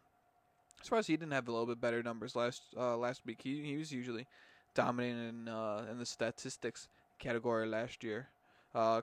As 0.80 0.88
far 0.88 0.98
as 0.98 1.06
he 1.06 1.16
didn't 1.16 1.32
have 1.32 1.48
a 1.48 1.50
little 1.50 1.66
bit 1.66 1.80
better 1.80 2.02
numbers 2.02 2.36
last 2.36 2.62
uh, 2.76 2.96
last 2.96 3.22
week. 3.26 3.40
He, 3.42 3.62
he 3.62 3.76
was 3.76 3.92
usually 3.92 4.26
dominating 4.74 5.28
in, 5.28 5.48
uh, 5.48 5.86
in 5.90 5.98
the 5.98 6.06
statistics 6.06 6.88
category 7.18 7.66
last 7.66 8.04
year. 8.04 8.28
Uh, 8.74 9.00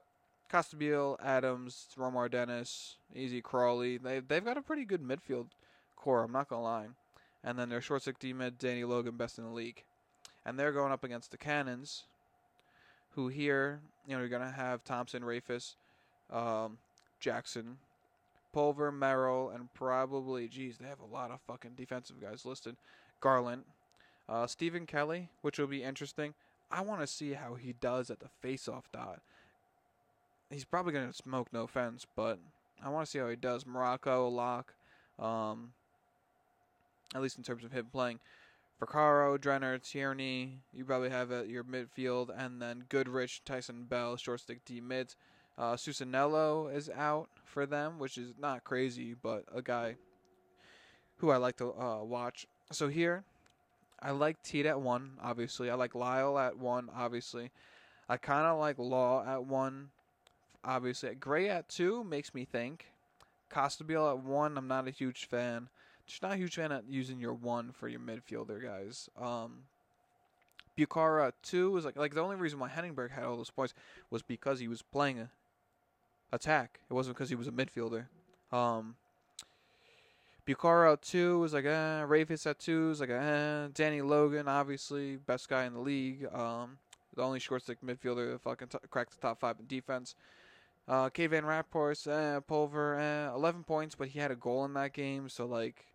Costabile, 0.51 1.17
Adams, 1.23 1.87
Romar 1.97 2.29
Dennis, 2.29 2.97
Easy 3.15 3.41
Crawley. 3.41 3.97
They 3.97 4.19
they've 4.19 4.45
got 4.45 4.57
a 4.57 4.61
pretty 4.61 4.85
good 4.85 5.01
midfield 5.01 5.47
core. 5.95 6.23
I'm 6.23 6.31
not 6.31 6.47
gonna 6.47 6.63
lie. 6.63 6.87
And 7.43 7.57
then 7.59 7.69
their 7.69 7.81
short 7.81 8.03
stick 8.03 8.19
D 8.19 8.33
mid, 8.33 8.57
Danny 8.57 8.83
Logan, 8.83 9.17
best 9.17 9.37
in 9.37 9.45
the 9.45 9.49
league. 9.49 9.83
And 10.45 10.59
they're 10.59 10.71
going 10.71 10.91
up 10.91 11.03
against 11.03 11.31
the 11.31 11.37
Cannons, 11.37 12.03
who 13.15 13.29
here, 13.29 13.79
you 14.07 14.13
know, 14.13 14.19
you're 14.19 14.29
gonna 14.29 14.51
have 14.51 14.83
Thompson, 14.83 15.23
Rafus, 15.23 15.75
um, 16.31 16.77
Jackson, 17.19 17.77
Pulver, 18.53 18.91
Merrill, 18.91 19.49
and 19.49 19.73
probably, 19.73 20.47
geez, 20.47 20.77
they 20.77 20.87
have 20.87 20.99
a 20.99 21.13
lot 21.13 21.31
of 21.31 21.41
fucking 21.41 21.73
defensive 21.75 22.21
guys 22.21 22.45
listed. 22.45 22.77
Garland, 23.19 23.63
uh, 24.29 24.47
Stephen 24.47 24.85
Kelly, 24.85 25.29
which 25.41 25.59
will 25.59 25.67
be 25.67 25.83
interesting. 25.83 26.33
I 26.71 26.81
want 26.81 27.01
to 27.01 27.07
see 27.07 27.33
how 27.33 27.55
he 27.55 27.73
does 27.73 28.09
at 28.09 28.19
the 28.19 28.29
face-off 28.41 28.91
dot. 28.91 29.19
He's 30.49 30.65
probably 30.65 30.93
gonna 30.93 31.13
smoke, 31.13 31.47
no 31.51 31.63
offense, 31.63 32.05
but 32.15 32.39
I 32.83 32.89
want 32.89 33.05
to 33.05 33.11
see 33.11 33.19
how 33.19 33.27
he 33.27 33.35
does. 33.35 33.65
Morocco, 33.65 34.27
Lock, 34.29 34.73
um, 35.19 35.73
at 37.15 37.21
least 37.21 37.37
in 37.37 37.43
terms 37.43 37.63
of 37.63 37.71
him 37.71 37.87
playing. 37.91 38.19
Caro, 38.85 39.37
Drenner, 39.37 39.81
Tierney, 39.81 40.59
you 40.73 40.83
probably 40.83 41.09
have 41.09 41.31
at 41.31 41.47
your 41.47 41.63
midfield, 41.63 42.29
and 42.37 42.61
then 42.61 42.83
Goodrich, 42.89 43.41
Tyson 43.45 43.85
Bell, 43.85 44.17
short 44.17 44.41
stick 44.41 44.65
D 44.65 44.81
mids. 44.81 45.15
Uh, 45.57 45.73
Susanello 45.73 46.73
is 46.73 46.89
out 46.89 47.29
for 47.45 47.65
them, 47.65 47.99
which 47.99 48.17
is 48.17 48.33
not 48.39 48.63
crazy, 48.63 49.13
but 49.13 49.45
a 49.53 49.61
guy 49.61 49.95
who 51.17 51.29
I 51.29 51.37
like 51.37 51.57
to 51.57 51.73
uh, 51.73 52.03
watch. 52.03 52.47
So 52.71 52.87
here, 52.87 53.23
I 54.01 54.11
like 54.11 54.41
Teat 54.43 54.65
at 54.65 54.81
one, 54.81 55.11
obviously. 55.21 55.69
I 55.69 55.75
like 55.75 55.95
Lyle 55.95 56.37
at 56.37 56.57
one, 56.57 56.89
obviously. 56.95 57.51
I 58.09 58.17
kind 58.17 58.47
of 58.47 58.59
like 58.59 58.79
Law 58.79 59.23
at 59.25 59.45
one, 59.45 59.89
obviously. 60.63 61.13
Gray 61.15 61.49
at 61.49 61.69
two 61.69 62.03
makes 62.03 62.33
me 62.33 62.45
think. 62.45 62.87
Costabile 63.51 64.11
at 64.11 64.23
one, 64.23 64.57
I'm 64.57 64.67
not 64.67 64.87
a 64.87 64.91
huge 64.91 65.25
fan. 65.25 65.69
Just 66.07 66.23
not 66.23 66.33
a 66.33 66.37
huge 66.37 66.55
fan 66.55 66.71
of 66.71 66.83
using 66.89 67.19
your 67.19 67.33
one 67.33 67.71
for 67.71 67.87
your 67.87 67.99
midfielder 67.99 68.61
guys. 68.61 69.09
Um, 69.17 69.59
Bukhara 70.77 71.31
two 71.43 71.71
was 71.71 71.85
like 71.85 71.95
like 71.95 72.13
the 72.13 72.21
only 72.21 72.35
reason 72.35 72.59
why 72.59 72.69
Henningberg 72.69 73.11
had 73.11 73.25
all 73.25 73.37
those 73.37 73.51
points 73.51 73.73
was 74.09 74.21
because 74.21 74.59
he 74.59 74.67
was 74.67 74.81
playing 74.81 75.19
a 75.19 75.29
attack. 76.33 76.79
It 76.89 76.93
wasn't 76.93 77.15
because 77.15 77.29
he 77.29 77.35
was 77.35 77.47
a 77.47 77.51
midfielder. 77.51 78.07
Um, 78.51 78.95
Bukhara 80.45 80.99
two 80.99 81.39
was 81.39 81.53
like 81.53 81.65
eh. 81.65 82.03
Rafis 82.05 82.45
at 82.45 82.59
two 82.59 82.89
was 82.89 82.99
like 82.99 83.09
eh. 83.09 83.67
Danny 83.73 84.01
Logan 84.01 84.47
obviously 84.47 85.15
best 85.15 85.47
guy 85.47 85.63
in 85.63 85.73
the 85.73 85.79
league. 85.79 86.27
Um, 86.33 86.77
the 87.15 87.21
only 87.21 87.39
short 87.39 87.61
stick 87.61 87.77
midfielder 87.85 88.31
that 88.33 88.41
fucking 88.41 88.67
t- 88.67 88.77
cracked 88.89 89.11
the 89.11 89.21
top 89.21 89.39
five 89.39 89.57
in 89.59 89.67
defense. 89.67 90.15
Uh, 90.85 91.09
K 91.09 91.27
Van 91.27 91.45
Rapport, 91.45 91.93
eh, 92.07 92.39
Pulver, 92.41 92.99
eh, 92.99 93.33
11 93.33 93.63
points, 93.63 93.95
but 93.95 94.09
he 94.09 94.19
had 94.19 94.31
a 94.31 94.35
goal 94.35 94.65
in 94.65 94.73
that 94.73 94.91
game, 94.91 95.29
so 95.29 95.45
like, 95.45 95.85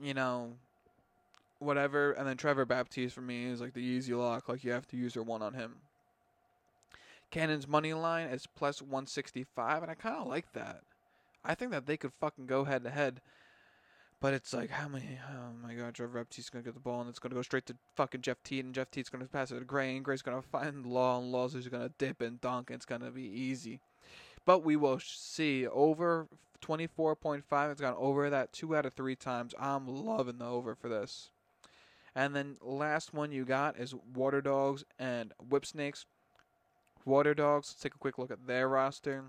you 0.00 0.14
know, 0.14 0.52
whatever. 1.58 2.12
And 2.12 2.28
then 2.28 2.36
Trevor 2.36 2.66
Baptiste 2.66 3.14
for 3.14 3.20
me 3.20 3.46
is 3.46 3.60
like 3.60 3.72
the 3.72 3.80
easy 3.80 4.14
lock. 4.14 4.48
Like 4.48 4.62
you 4.62 4.70
have 4.70 4.86
to 4.88 4.96
use 4.96 5.14
your 5.16 5.24
one 5.24 5.42
on 5.42 5.54
him. 5.54 5.76
Cannon's 7.30 7.66
money 7.68 7.92
line 7.94 8.28
is 8.28 8.46
plus 8.46 8.80
165, 8.80 9.82
and 9.82 9.90
I 9.90 9.94
kind 9.94 10.16
of 10.16 10.26
like 10.26 10.52
that. 10.52 10.82
I 11.44 11.54
think 11.54 11.70
that 11.72 11.86
they 11.86 11.96
could 11.96 12.12
fucking 12.20 12.46
go 12.46 12.64
head 12.64 12.84
to 12.84 12.90
head. 12.90 13.20
But 14.20 14.32
it's 14.32 14.52
like, 14.54 14.70
how 14.70 14.88
many? 14.88 15.18
Oh 15.30 15.52
my 15.62 15.74
god, 15.74 15.94
Trevor 15.94 16.18
Baptiste's 16.18 16.48
gonna 16.48 16.64
get 16.64 16.74
the 16.74 16.80
ball 16.80 17.02
and 17.02 17.10
it's 17.10 17.18
gonna 17.18 17.34
go 17.34 17.42
straight 17.42 17.66
to 17.66 17.76
fucking 17.96 18.22
Jeff 18.22 18.42
Teat, 18.42 18.64
and 18.64 18.74
Jeff 18.74 18.90
Teat's 18.90 19.10
gonna 19.10 19.26
pass 19.26 19.50
it 19.50 19.58
to 19.58 19.64
Gray, 19.64 19.94
and 19.94 20.04
Gray's 20.04 20.22
gonna 20.22 20.40
find 20.40 20.86
Law, 20.86 21.18
and 21.18 21.30
Law's 21.30 21.52
just 21.52 21.70
gonna 21.70 21.92
dip 21.98 22.22
and 22.22 22.40
dunk, 22.40 22.70
and 22.70 22.76
it's 22.76 22.86
gonna 22.86 23.10
be 23.10 23.22
easy. 23.22 23.80
But 24.46 24.64
we 24.64 24.76
will 24.76 25.00
see 25.00 25.66
over 25.66 26.28
24.5. 26.60 27.70
It's 27.70 27.80
gone 27.80 27.96
over 27.98 28.30
that 28.30 28.52
two 28.52 28.74
out 28.74 28.86
of 28.86 28.94
three 28.94 29.16
times. 29.16 29.54
I'm 29.58 29.86
loving 29.86 30.38
the 30.38 30.46
over 30.46 30.74
for 30.74 30.88
this. 30.88 31.30
And 32.14 32.34
then 32.34 32.56
last 32.62 33.12
one 33.12 33.32
you 33.32 33.44
got 33.44 33.78
is 33.78 33.94
Water 33.94 34.40
Dogs 34.40 34.84
and 34.98 35.34
Whip 35.46 35.66
Snakes. 35.66 36.06
Water 37.06 37.34
Dogs. 37.34 37.68
Let's 37.70 37.82
take 37.82 37.94
a 37.94 37.98
quick 37.98 38.18
look 38.18 38.30
at 38.30 38.46
their 38.46 38.68
roster. 38.68 39.24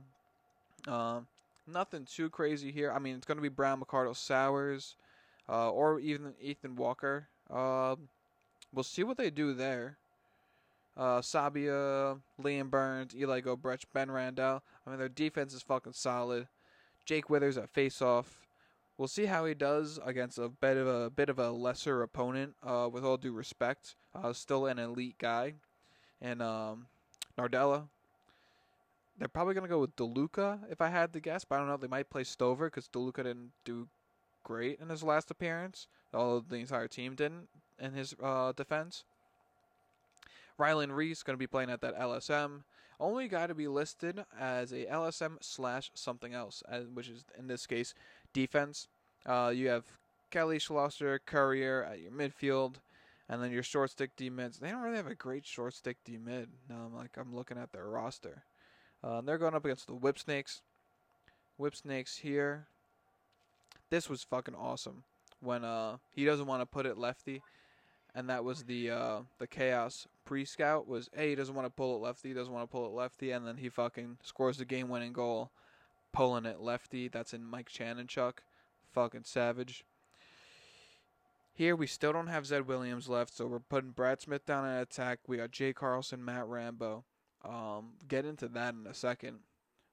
Um, 0.87 1.27
nothing 1.65 2.05
too 2.05 2.29
crazy 2.29 2.71
here. 2.71 2.91
I 2.91 2.99
mean, 2.99 3.15
it's 3.15 3.25
going 3.25 3.37
to 3.37 3.41
be 3.41 3.49
Brown, 3.49 3.79
McArdle, 3.79 4.15
Sowers, 4.15 4.95
uh, 5.47 5.71
or 5.71 5.99
even 5.99 6.33
Ethan 6.41 6.75
Walker. 6.75 7.27
Uh, 7.49 7.95
we'll 8.73 8.83
see 8.83 9.03
what 9.03 9.17
they 9.17 9.29
do 9.29 9.53
there. 9.53 9.97
Uh, 10.97 11.21
Sabia, 11.21 12.19
Liam 12.41 12.71
Burns, 12.71 13.15
Eli 13.15 13.41
Gobrecht, 13.41 13.85
Ben 13.93 14.09
Randall. 14.09 14.63
I 14.85 14.89
mean, 14.89 14.99
their 14.99 15.07
defense 15.07 15.53
is 15.53 15.61
fucking 15.61 15.93
solid. 15.93 16.47
Jake 17.05 17.29
Withers 17.29 17.57
at 17.57 17.69
face-off. 17.69 18.47
We'll 18.97 19.07
see 19.07 19.25
how 19.25 19.45
he 19.45 19.53
does 19.53 19.99
against 20.03 20.39
a 20.39 20.49
bit 20.49 20.75
of 20.75 20.87
a 20.87 21.11
bit 21.11 21.29
of 21.29 21.37
a 21.37 21.51
lesser 21.51 22.01
opponent. 22.01 22.55
Uh, 22.63 22.89
with 22.91 23.05
all 23.05 23.15
due 23.15 23.31
respect, 23.31 23.95
uh, 24.15 24.33
still 24.33 24.65
an 24.65 24.79
elite 24.79 25.19
guy, 25.19 25.53
and 26.19 26.41
um, 26.41 26.87
Nardella. 27.37 27.87
They're 29.17 29.27
probably 29.27 29.53
gonna 29.53 29.67
go 29.67 29.79
with 29.79 29.95
Deluca 29.95 30.59
if 30.69 30.81
I 30.81 30.89
had 30.89 31.13
to 31.13 31.19
guess, 31.19 31.43
but 31.43 31.55
I 31.55 31.59
don't 31.59 31.67
know. 31.67 31.77
They 31.77 31.87
might 31.87 32.09
play 32.09 32.23
Stover 32.23 32.65
because 32.65 32.87
Deluca 32.87 33.23
didn't 33.23 33.51
do 33.65 33.87
great 34.43 34.79
in 34.79 34.89
his 34.89 35.03
last 35.03 35.29
appearance, 35.29 35.87
although 36.13 36.45
the 36.47 36.57
entire 36.57 36.87
team 36.87 37.15
didn't 37.15 37.49
in 37.79 37.93
his 37.93 38.15
uh, 38.23 38.53
defense. 38.53 39.03
Rylan 40.59 40.95
Reese 40.95 41.23
going 41.23 41.35
to 41.35 41.39
be 41.39 41.47
playing 41.47 41.69
at 41.69 41.81
that 41.81 41.99
LSM. 41.99 42.63
Only 42.99 43.27
guy 43.27 43.45
to 43.45 43.53
be 43.53 43.67
listed 43.67 44.23
as 44.39 44.71
a 44.71 44.85
LSM 44.85 45.37
slash 45.41 45.91
something 45.93 46.33
else, 46.33 46.63
which 46.93 47.09
is 47.09 47.23
in 47.37 47.47
this 47.47 47.67
case 47.67 47.93
defense. 48.33 48.87
Uh, 49.25 49.51
you 49.53 49.67
have 49.67 49.83
Kelly, 50.31 50.57
Schlosser, 50.57 51.19
Currier 51.25 51.83
at 51.83 51.99
your 51.99 52.11
midfield, 52.11 52.75
and 53.29 53.41
then 53.41 53.51
your 53.51 53.63
short 53.63 53.91
stick 53.91 54.11
D 54.15 54.29
mids. 54.29 54.59
They 54.59 54.69
don't 54.69 54.81
really 54.81 54.97
have 54.97 55.07
a 55.07 55.15
great 55.15 55.45
short 55.45 55.73
stick 55.73 55.97
D 56.05 56.17
mid. 56.17 56.49
Now 56.69 56.85
I'm 56.85 56.95
like 56.95 57.11
I'm 57.17 57.35
looking 57.35 57.57
at 57.57 57.71
their 57.71 57.87
roster. 57.87 58.43
Uh, 59.03 59.21
they're 59.21 59.37
going 59.37 59.53
up 59.53 59.65
against 59.65 59.87
the 59.87 59.95
Whip 59.95 60.17
Snakes. 60.17 60.61
Whip 61.57 61.75
Snakes 61.75 62.17
here. 62.17 62.67
This 63.89 64.09
was 64.09 64.23
fucking 64.23 64.55
awesome. 64.55 65.03
When 65.39 65.63
uh 65.63 65.97
he 66.11 66.25
doesn't 66.25 66.47
want 66.47 66.61
to 66.61 66.65
put 66.65 66.85
it 66.85 66.97
lefty, 66.97 67.41
and 68.15 68.29
that 68.29 68.43
was 68.43 68.63
the 68.63 68.89
uh 68.91 69.19
the 69.37 69.47
chaos 69.47 70.07
pre 70.25 70.45
scout 70.45 70.87
was 70.87 71.09
hey 71.15 71.29
he 71.29 71.35
doesn't 71.35 71.55
want 71.55 71.65
to 71.65 71.71
pull 71.71 71.95
it 71.95 71.99
lefty, 71.99 72.29
he 72.29 72.35
doesn't 72.35 72.53
want 72.53 72.69
to 72.69 72.71
pull 72.71 72.85
it 72.85 72.91
lefty, 72.91 73.31
and 73.31 73.45
then 73.47 73.57
he 73.57 73.69
fucking 73.69 74.17
scores 74.23 74.57
the 74.57 74.65
game 74.65 74.89
winning 74.89 75.13
goal 75.13 75.51
pulling 76.17 76.45
it 76.45 76.59
lefty. 76.59 77.07
That's 77.07 77.33
in 77.33 77.45
Mike 77.45 77.69
Chanenchuk, 77.69 78.39
Fucking 78.91 79.23
savage. 79.23 79.85
Here 81.57 81.75
we 81.75 81.87
still 81.87 82.13
don't 82.13 82.27
have 82.27 82.45
Zed 82.45 82.67
Williams 82.67 83.09
left, 83.09 83.35
so 83.35 83.47
we're 83.47 83.57
putting 83.57 83.89
Brad 83.89 84.21
Smith 84.21 84.45
down 84.45 84.63
in 84.67 84.75
attack. 84.75 85.21
We 85.25 85.37
got 85.37 85.49
Jay 85.49 85.73
Carlson, 85.73 86.23
Matt 86.23 86.45
Rambo. 86.45 87.03
Um, 87.43 87.93
get 88.07 88.25
into 88.25 88.47
that 88.49 88.75
in 88.75 88.85
a 88.85 88.93
second. 88.93 89.39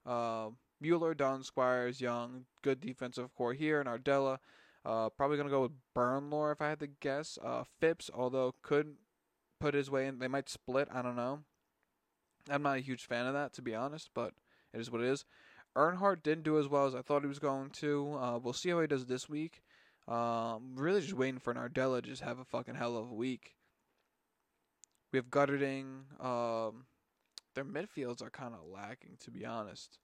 Uh, 0.04 0.50
Muller, 0.78 1.14
Don 1.14 1.42
Squires, 1.42 2.02
Young, 2.02 2.44
good 2.60 2.82
defensive 2.82 3.34
core 3.34 3.54
here, 3.54 3.80
and 3.80 3.88
Ardella. 3.88 4.40
Uh, 4.84 5.08
probably 5.08 5.38
gonna 5.38 5.48
go 5.48 5.62
with 5.62 5.72
Bernlohr 5.96 6.52
if 6.52 6.60
I 6.60 6.68
had 6.68 6.80
to 6.80 6.86
guess. 6.86 7.38
Uh, 7.42 7.64
Phipps, 7.80 8.10
although 8.12 8.54
could 8.60 8.96
put 9.58 9.72
his 9.72 9.90
way 9.90 10.06
in, 10.06 10.18
they 10.18 10.28
might 10.28 10.50
split. 10.50 10.88
I 10.92 11.00
don't 11.00 11.16
know. 11.16 11.44
I'm 12.50 12.62
not 12.62 12.76
a 12.76 12.80
huge 12.80 13.06
fan 13.06 13.24
of 13.24 13.32
that 13.32 13.54
to 13.54 13.62
be 13.62 13.74
honest, 13.74 14.10
but 14.12 14.34
it 14.74 14.82
is 14.82 14.90
what 14.90 15.00
it 15.00 15.06
is. 15.06 15.24
Ehrhardt 15.74 16.22
didn't 16.22 16.44
do 16.44 16.58
as 16.58 16.68
well 16.68 16.84
as 16.84 16.94
I 16.94 17.00
thought 17.00 17.22
he 17.22 17.28
was 17.28 17.38
going 17.38 17.70
to. 17.70 18.18
Uh, 18.20 18.38
we'll 18.38 18.52
see 18.52 18.68
how 18.68 18.82
he 18.82 18.86
does 18.86 19.06
this 19.06 19.30
week. 19.30 19.62
Um, 20.06 20.74
really 20.76 21.00
just 21.00 21.14
waiting 21.14 21.40
for 21.40 21.54
Nardella 21.54 22.02
to 22.02 22.08
just 22.08 22.22
have 22.22 22.38
a 22.38 22.44
fucking 22.44 22.74
hell 22.74 22.96
of 22.96 23.10
a 23.10 23.14
week. 23.14 23.54
We 25.12 25.18
have 25.18 25.30
Gutterding. 25.30 26.22
Um, 26.22 26.86
their 27.54 27.64
midfields 27.64 28.20
are 28.20 28.30
kind 28.30 28.54
of 28.54 28.68
lacking, 28.68 29.16
to 29.20 29.30
be 29.30 29.46
honest. 29.46 29.98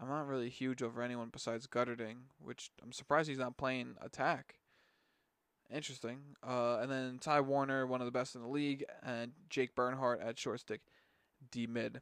I'm 0.00 0.08
not 0.08 0.28
really 0.28 0.48
huge 0.48 0.82
over 0.82 1.02
anyone 1.02 1.28
besides 1.32 1.66
Gutterding, 1.66 2.18
which 2.40 2.70
I'm 2.82 2.92
surprised 2.92 3.28
he's 3.28 3.38
not 3.38 3.56
playing 3.56 3.96
attack. 4.00 4.60
Interesting. 5.70 6.20
Uh, 6.46 6.78
and 6.80 6.90
then 6.90 7.18
Ty 7.20 7.40
Warner, 7.40 7.86
one 7.86 8.00
of 8.00 8.06
the 8.06 8.12
best 8.12 8.34
in 8.34 8.42
the 8.42 8.48
league, 8.48 8.84
and 9.02 9.32
Jake 9.50 9.74
Bernhardt 9.74 10.20
at 10.20 10.38
short 10.38 10.60
stick, 10.60 10.80
D 11.50 11.66
mid. 11.66 12.00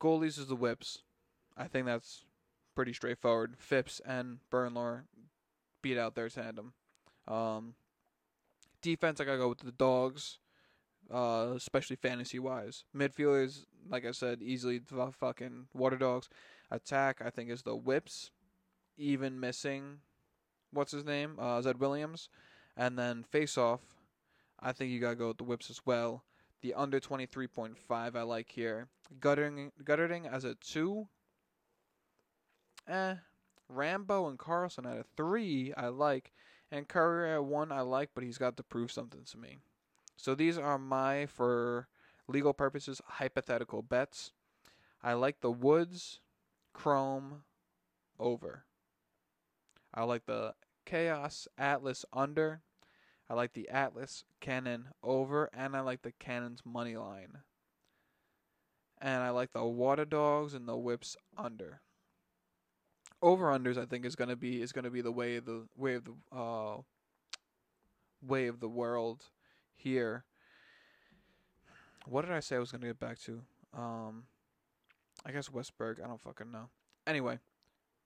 Goalies 0.00 0.38
is 0.38 0.48
the 0.48 0.56
Whips. 0.56 0.98
I 1.56 1.68
think 1.68 1.86
that's 1.86 2.24
pretty 2.74 2.92
straightforward. 2.92 3.54
Phipps 3.56 4.00
and 4.04 4.38
Bernlohr 4.50 5.02
beat 5.82 5.98
out 5.98 6.14
their 6.14 6.28
tandem. 6.28 6.72
Um, 7.28 7.74
defense, 8.80 9.20
I 9.20 9.24
gotta 9.24 9.38
go 9.38 9.48
with 9.48 9.58
the 9.58 9.72
dogs, 9.72 10.38
uh, 11.12 11.52
especially 11.56 11.96
fantasy 11.96 12.38
wise. 12.38 12.84
Midfielders, 12.96 13.64
like 13.88 14.06
I 14.06 14.12
said, 14.12 14.42
easily 14.42 14.78
the 14.78 15.12
fucking 15.12 15.66
water 15.74 15.96
dogs. 15.96 16.28
Attack, 16.70 17.20
I 17.24 17.30
think, 17.30 17.50
is 17.50 17.62
the 17.62 17.76
whips, 17.76 18.30
even 18.96 19.38
missing, 19.38 19.98
what's 20.72 20.92
his 20.92 21.04
name, 21.04 21.36
uh, 21.38 21.60
Zed 21.60 21.78
Williams, 21.80 22.28
and 22.76 22.98
then 22.98 23.24
face 23.24 23.58
off. 23.58 23.80
I 24.58 24.72
think 24.72 24.90
you 24.90 25.00
gotta 25.00 25.16
go 25.16 25.28
with 25.28 25.38
the 25.38 25.44
whips 25.44 25.70
as 25.70 25.80
well. 25.84 26.24
The 26.62 26.74
under 26.74 27.00
23.5 27.00 27.76
I 27.90 28.22
like 28.22 28.50
here. 28.50 28.88
Guttering, 29.20 29.72
Guttering 29.84 30.26
as 30.26 30.44
a 30.44 30.54
two. 30.54 31.08
Eh. 32.88 33.14
Rambo 33.68 34.28
and 34.28 34.38
Carlson 34.38 34.86
at 34.86 34.98
a 34.98 35.04
three 35.16 35.72
I 35.76 35.88
like. 35.88 36.32
And 36.70 36.88
Curry 36.88 37.32
at 37.32 37.44
one 37.44 37.70
I 37.70 37.82
like, 37.82 38.10
but 38.14 38.24
he's 38.24 38.38
got 38.38 38.56
to 38.56 38.62
prove 38.62 38.90
something 38.90 39.24
to 39.24 39.38
me. 39.38 39.58
So 40.16 40.34
these 40.34 40.56
are 40.56 40.78
my, 40.78 41.26
for 41.26 41.88
legal 42.28 42.54
purposes, 42.54 43.02
hypothetical 43.04 43.82
bets. 43.82 44.32
I 45.02 45.12
like 45.14 45.40
the 45.40 45.50
Woods, 45.50 46.20
Chrome, 46.72 47.42
over. 48.18 48.64
I 49.92 50.04
like 50.04 50.24
the 50.24 50.54
Chaos 50.86 51.46
Atlas 51.58 52.04
under. 52.12 52.62
I 53.28 53.34
like 53.34 53.52
the 53.52 53.68
Atlas 53.68 54.24
Cannon 54.40 54.88
over, 55.02 55.50
and 55.52 55.76
I 55.76 55.80
like 55.80 56.02
the 56.02 56.12
Cannon's 56.12 56.62
money 56.64 56.96
line. 56.96 57.38
And 59.00 59.22
I 59.22 59.30
like 59.30 59.52
the 59.52 59.64
Water 59.64 60.04
Dogs 60.04 60.54
and 60.54 60.68
the 60.68 60.76
Whips 60.76 61.16
under. 61.36 61.80
Over 63.22 63.46
unders, 63.46 63.78
I 63.78 63.86
think 63.86 64.04
is 64.04 64.16
gonna 64.16 64.36
be 64.36 64.60
is 64.60 64.72
gonna 64.72 64.90
be 64.90 65.00
the 65.00 65.12
way 65.12 65.36
of 65.36 65.44
the 65.44 65.66
way 65.76 65.94
of 65.94 66.04
the 66.04 66.36
uh, 66.36 66.78
way 68.20 68.48
of 68.48 68.60
the 68.60 68.68
world 68.68 69.24
here. 69.74 70.24
What 72.06 72.24
did 72.24 72.34
I 72.34 72.40
say 72.40 72.56
I 72.56 72.58
was 72.58 72.72
gonna 72.72 72.86
get 72.86 72.98
back 72.98 73.20
to? 73.20 73.42
Um, 73.72 74.24
I 75.24 75.30
guess 75.30 75.48
Westberg. 75.48 76.02
I 76.02 76.08
don't 76.08 76.20
fucking 76.20 76.50
know. 76.50 76.68
Anyway, 77.06 77.38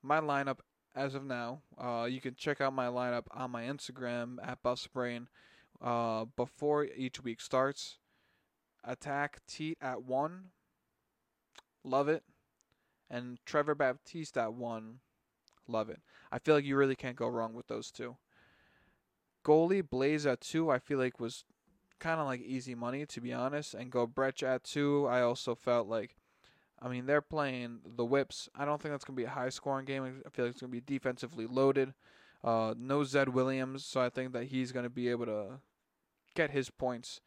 my 0.03 0.19
lineup 0.19 0.59
as 0.97 1.13
of 1.15 1.23
now. 1.23 1.61
Uh, 1.77 2.07
you 2.09 2.19
can 2.19 2.35
check 2.35 2.59
out 2.59 2.73
my 2.73 2.87
lineup 2.87 3.25
on 3.31 3.51
my 3.51 3.63
Instagram 3.63 4.37
at 4.43 4.61
Buffsbrain. 4.63 5.27
Uh, 5.79 6.25
before 6.35 6.85
each 6.85 7.23
week 7.23 7.39
starts, 7.39 7.99
attack 8.83 9.39
Teat 9.47 9.77
at 9.79 10.03
one. 10.03 10.45
Love 11.83 12.09
it. 12.09 12.23
And 13.09 13.37
Trevor 13.45 13.75
Baptiste 13.75 14.37
at 14.37 14.53
one. 14.53 14.99
Love 15.67 15.89
it. 15.89 16.01
I 16.31 16.39
feel 16.39 16.55
like 16.55 16.65
you 16.65 16.75
really 16.75 16.95
can't 16.95 17.15
go 17.15 17.27
wrong 17.27 17.53
with 17.53 17.67
those 17.67 17.91
two. 17.91 18.17
Goalie 19.45 19.87
Blaze 19.87 20.25
at 20.25 20.41
two, 20.41 20.69
I 20.69 20.79
feel 20.79 20.97
like 20.97 21.19
was 21.19 21.45
kind 21.99 22.19
of 22.19 22.27
like 22.27 22.41
easy 22.41 22.75
money 22.75 23.05
to 23.05 23.21
be 23.21 23.33
honest. 23.33 23.73
And 23.73 23.91
Gobrecht 23.91 24.43
at 24.43 24.63
two, 24.63 25.07
I 25.07 25.21
also 25.21 25.55
felt 25.55 25.87
like 25.87 26.15
I 26.79 26.89
mean, 26.89 27.07
they're 27.07 27.21
playing 27.21 27.79
the 27.95 28.05
Whips. 28.05 28.49
I 28.55 28.65
don't 28.65 28.81
think 28.81 28.93
that's 28.93 29.05
to 29.05 29.11
be 29.11 29.23
a 29.23 29.29
high 29.29 29.49
scoring 29.49 29.85
game. 29.85 30.21
I 30.25 30.29
feel 30.29 30.45
like 30.45 30.51
it's 30.51 30.59
to 30.59 30.67
be 30.67 30.81
defensively 30.81 31.47
loaded. 31.47 31.93
Uh, 32.43 32.75
no 32.77 33.03
Zed 33.03 33.29
Williams, 33.29 33.83
so 33.83 33.99
I 33.99 34.09
think 34.09 34.31
that 34.33 34.45
he's 34.45 34.71
to 34.71 34.89
be 34.89 35.09
able 35.09 35.25
to 35.25 35.59
get 36.35 36.51
his 36.51 36.69
points 36.69 37.19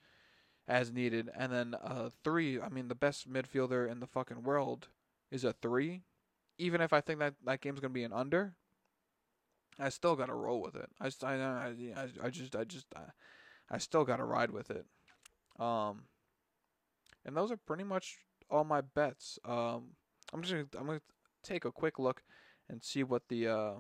as 0.68 0.92
needed. 0.92 1.30
And 1.36 1.52
then 1.52 1.74
uh, 1.74 2.10
three, 2.22 2.60
I 2.60 2.68
mean, 2.68 2.86
the 2.88 2.94
best 2.94 3.30
midfielder 3.30 3.90
in 3.90 3.98
the 3.98 4.06
fucking 4.06 4.44
world 4.44 4.88
is 5.32 5.42
a 5.42 5.52
three. 5.52 6.02
Even 6.60 6.82
if 6.82 6.92
I 6.92 7.00
think 7.00 7.20
that 7.20 7.34
that 7.44 7.60
game's 7.62 7.80
to 7.80 7.88
be 7.88 8.04
an 8.04 8.12
under, 8.12 8.54
I 9.78 9.88
still 9.88 10.14
got 10.14 10.26
to 10.26 10.34
roll 10.34 10.60
with 10.60 10.76
it. 10.76 10.90
I, 11.00 11.10
I, 11.26 11.34
I, 11.34 12.06
I 12.22 12.30
just, 12.30 12.54
I 12.54 12.64
just, 12.64 12.86
I, 12.94 13.00
I 13.70 13.78
still 13.78 14.04
got 14.04 14.18
to 14.18 14.24
ride 14.24 14.50
with 14.50 14.70
it. 14.70 14.84
Um, 15.58 16.02
and 17.24 17.34
those 17.34 17.50
are 17.50 17.56
pretty 17.56 17.84
much 17.84 18.18
all 18.50 18.64
my 18.64 18.82
bets. 18.82 19.38
Um, 19.44 19.92
I'm 20.32 20.42
just 20.42 20.52
gonna, 20.52 20.66
I'm 20.78 20.86
gonna 20.86 21.00
take 21.42 21.64
a 21.64 21.72
quick 21.72 21.98
look 21.98 22.22
and 22.68 22.82
see 22.82 23.02
what 23.02 23.22
the 23.28 23.48
uh, 23.48 23.72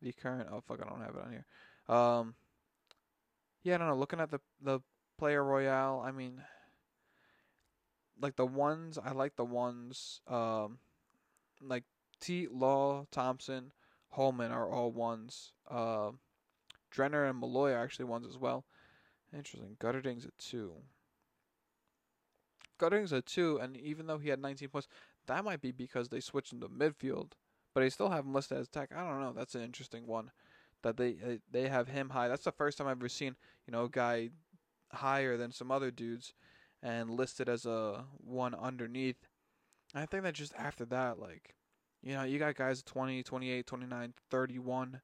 the 0.00 0.12
current 0.12 0.48
oh 0.50 0.62
fuck 0.66 0.80
I 0.80 0.88
don't 0.88 1.00
have 1.00 1.16
it 1.16 1.22
on 1.24 1.32
here. 1.32 1.46
Um, 1.96 2.34
yeah, 3.62 3.74
I 3.74 3.78
don't 3.78 3.88
know. 3.88 3.96
Looking 3.96 4.20
at 4.20 4.30
the 4.30 4.40
the 4.62 4.80
player 5.18 5.42
royale, 5.44 6.02
I 6.04 6.12
mean, 6.12 6.40
like 8.20 8.36
the 8.36 8.46
ones 8.46 8.98
I 9.02 9.12
like 9.12 9.36
the 9.36 9.44
ones 9.44 10.20
um, 10.28 10.78
like 11.64 11.84
T 12.20 12.48
Law 12.50 13.06
Thompson, 13.10 13.72
Holman 14.10 14.52
are 14.52 14.68
all 14.68 14.90
ones. 14.90 15.52
Uh, 15.70 16.12
Drenner 16.94 17.28
and 17.28 17.38
Molloy 17.38 17.72
are 17.72 17.82
actually 17.82 18.04
ones 18.04 18.26
as 18.26 18.38
well. 18.38 18.64
Interesting. 19.34 19.76
Gutterding's 19.80 20.26
a 20.26 20.30
two. 20.38 20.74
Guttering's 22.78 23.12
a 23.12 23.22
two, 23.22 23.58
and 23.58 23.76
even 23.76 24.06
though 24.06 24.18
he 24.18 24.28
had 24.28 24.40
19 24.40 24.68
points, 24.68 24.88
that 25.26 25.44
might 25.44 25.60
be 25.60 25.72
because 25.72 26.08
they 26.08 26.20
switched 26.20 26.52
him 26.52 26.60
to 26.60 26.68
midfield. 26.68 27.32
But 27.74 27.80
they 27.80 27.90
still 27.90 28.10
have 28.10 28.24
him 28.24 28.34
listed 28.34 28.58
as 28.58 28.66
attack. 28.66 28.90
I 28.94 29.00
don't 29.08 29.20
know. 29.20 29.32
That's 29.32 29.54
an 29.54 29.62
interesting 29.62 30.06
one. 30.06 30.30
That 30.82 30.96
they 30.96 31.38
they 31.50 31.68
have 31.68 31.88
him 31.88 32.10
high. 32.10 32.28
That's 32.28 32.44
the 32.44 32.52
first 32.52 32.76
time 32.76 32.88
I've 32.88 32.98
ever 32.98 33.08
seen 33.08 33.36
you 33.66 33.72
know 33.72 33.84
a 33.84 33.88
guy 33.88 34.30
higher 34.92 35.36
than 35.36 35.52
some 35.52 35.70
other 35.70 35.90
dudes, 35.90 36.34
and 36.82 37.08
listed 37.08 37.48
as 37.48 37.64
a 37.64 38.04
one 38.18 38.54
underneath. 38.54 39.28
I 39.94 40.06
think 40.06 40.22
that 40.22 40.34
just 40.34 40.54
after 40.56 40.84
that, 40.86 41.18
like, 41.18 41.54
you 42.02 42.14
know, 42.14 42.22
you 42.22 42.38
got 42.38 42.54
guys 42.54 42.82
20, 42.82 43.22
28, 43.22 43.66
29, 43.66 44.14
31, 44.30 45.00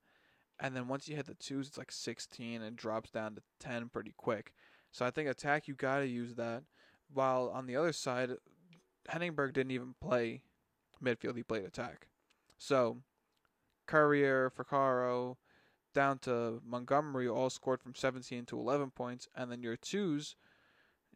and 0.60 0.74
then 0.74 0.88
once 0.88 1.08
you 1.08 1.16
hit 1.16 1.26
the 1.26 1.34
twos, 1.34 1.68
it's 1.68 1.78
like 1.78 1.92
16 1.92 2.62
and 2.62 2.76
drops 2.76 3.10
down 3.10 3.34
to 3.36 3.42
10 3.60 3.90
pretty 3.90 4.14
quick. 4.16 4.52
So 4.90 5.04
I 5.06 5.10
think 5.10 5.28
attack, 5.28 5.68
you 5.68 5.74
got 5.74 5.98
to 6.00 6.06
use 6.06 6.34
that. 6.34 6.64
While 7.12 7.50
on 7.54 7.66
the 7.66 7.76
other 7.76 7.92
side, 7.92 8.30
Henningberg 9.08 9.52
didn't 9.52 9.70
even 9.70 9.94
play 10.00 10.42
midfield; 11.02 11.36
he 11.36 11.42
played 11.42 11.64
attack. 11.64 12.08
So, 12.58 12.98
Currier, 13.86 14.50
Furcaro, 14.50 15.36
down 15.94 16.18
to 16.20 16.60
Montgomery 16.66 17.28
all 17.28 17.50
scored 17.50 17.80
from 17.80 17.94
17 17.94 18.46
to 18.46 18.58
11 18.58 18.90
points, 18.90 19.28
and 19.34 19.50
then 19.50 19.62
your 19.62 19.76
twos, 19.76 20.36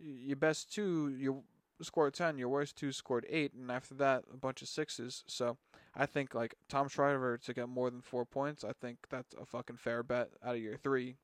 your 0.00 0.36
best 0.36 0.72
two, 0.72 1.14
you 1.18 1.42
scored 1.82 2.14
10, 2.14 2.38
your 2.38 2.48
worst 2.48 2.76
two 2.76 2.92
scored 2.92 3.26
8, 3.28 3.52
and 3.54 3.70
after 3.70 3.94
that, 3.94 4.24
a 4.32 4.36
bunch 4.36 4.62
of 4.62 4.68
sixes. 4.68 5.24
So, 5.26 5.56
I 5.94 6.06
think 6.06 6.34
like 6.34 6.54
Tom 6.68 6.88
Schreiber 6.88 7.38
to 7.38 7.54
get 7.54 7.68
more 7.68 7.90
than 7.90 8.00
four 8.00 8.24
points, 8.24 8.64
I 8.64 8.72
think 8.72 8.98
that's 9.10 9.34
a 9.40 9.44
fucking 9.44 9.76
fair 9.76 10.02
bet 10.02 10.30
out 10.44 10.54
of 10.54 10.62
your 10.62 10.76
three. 10.76 11.16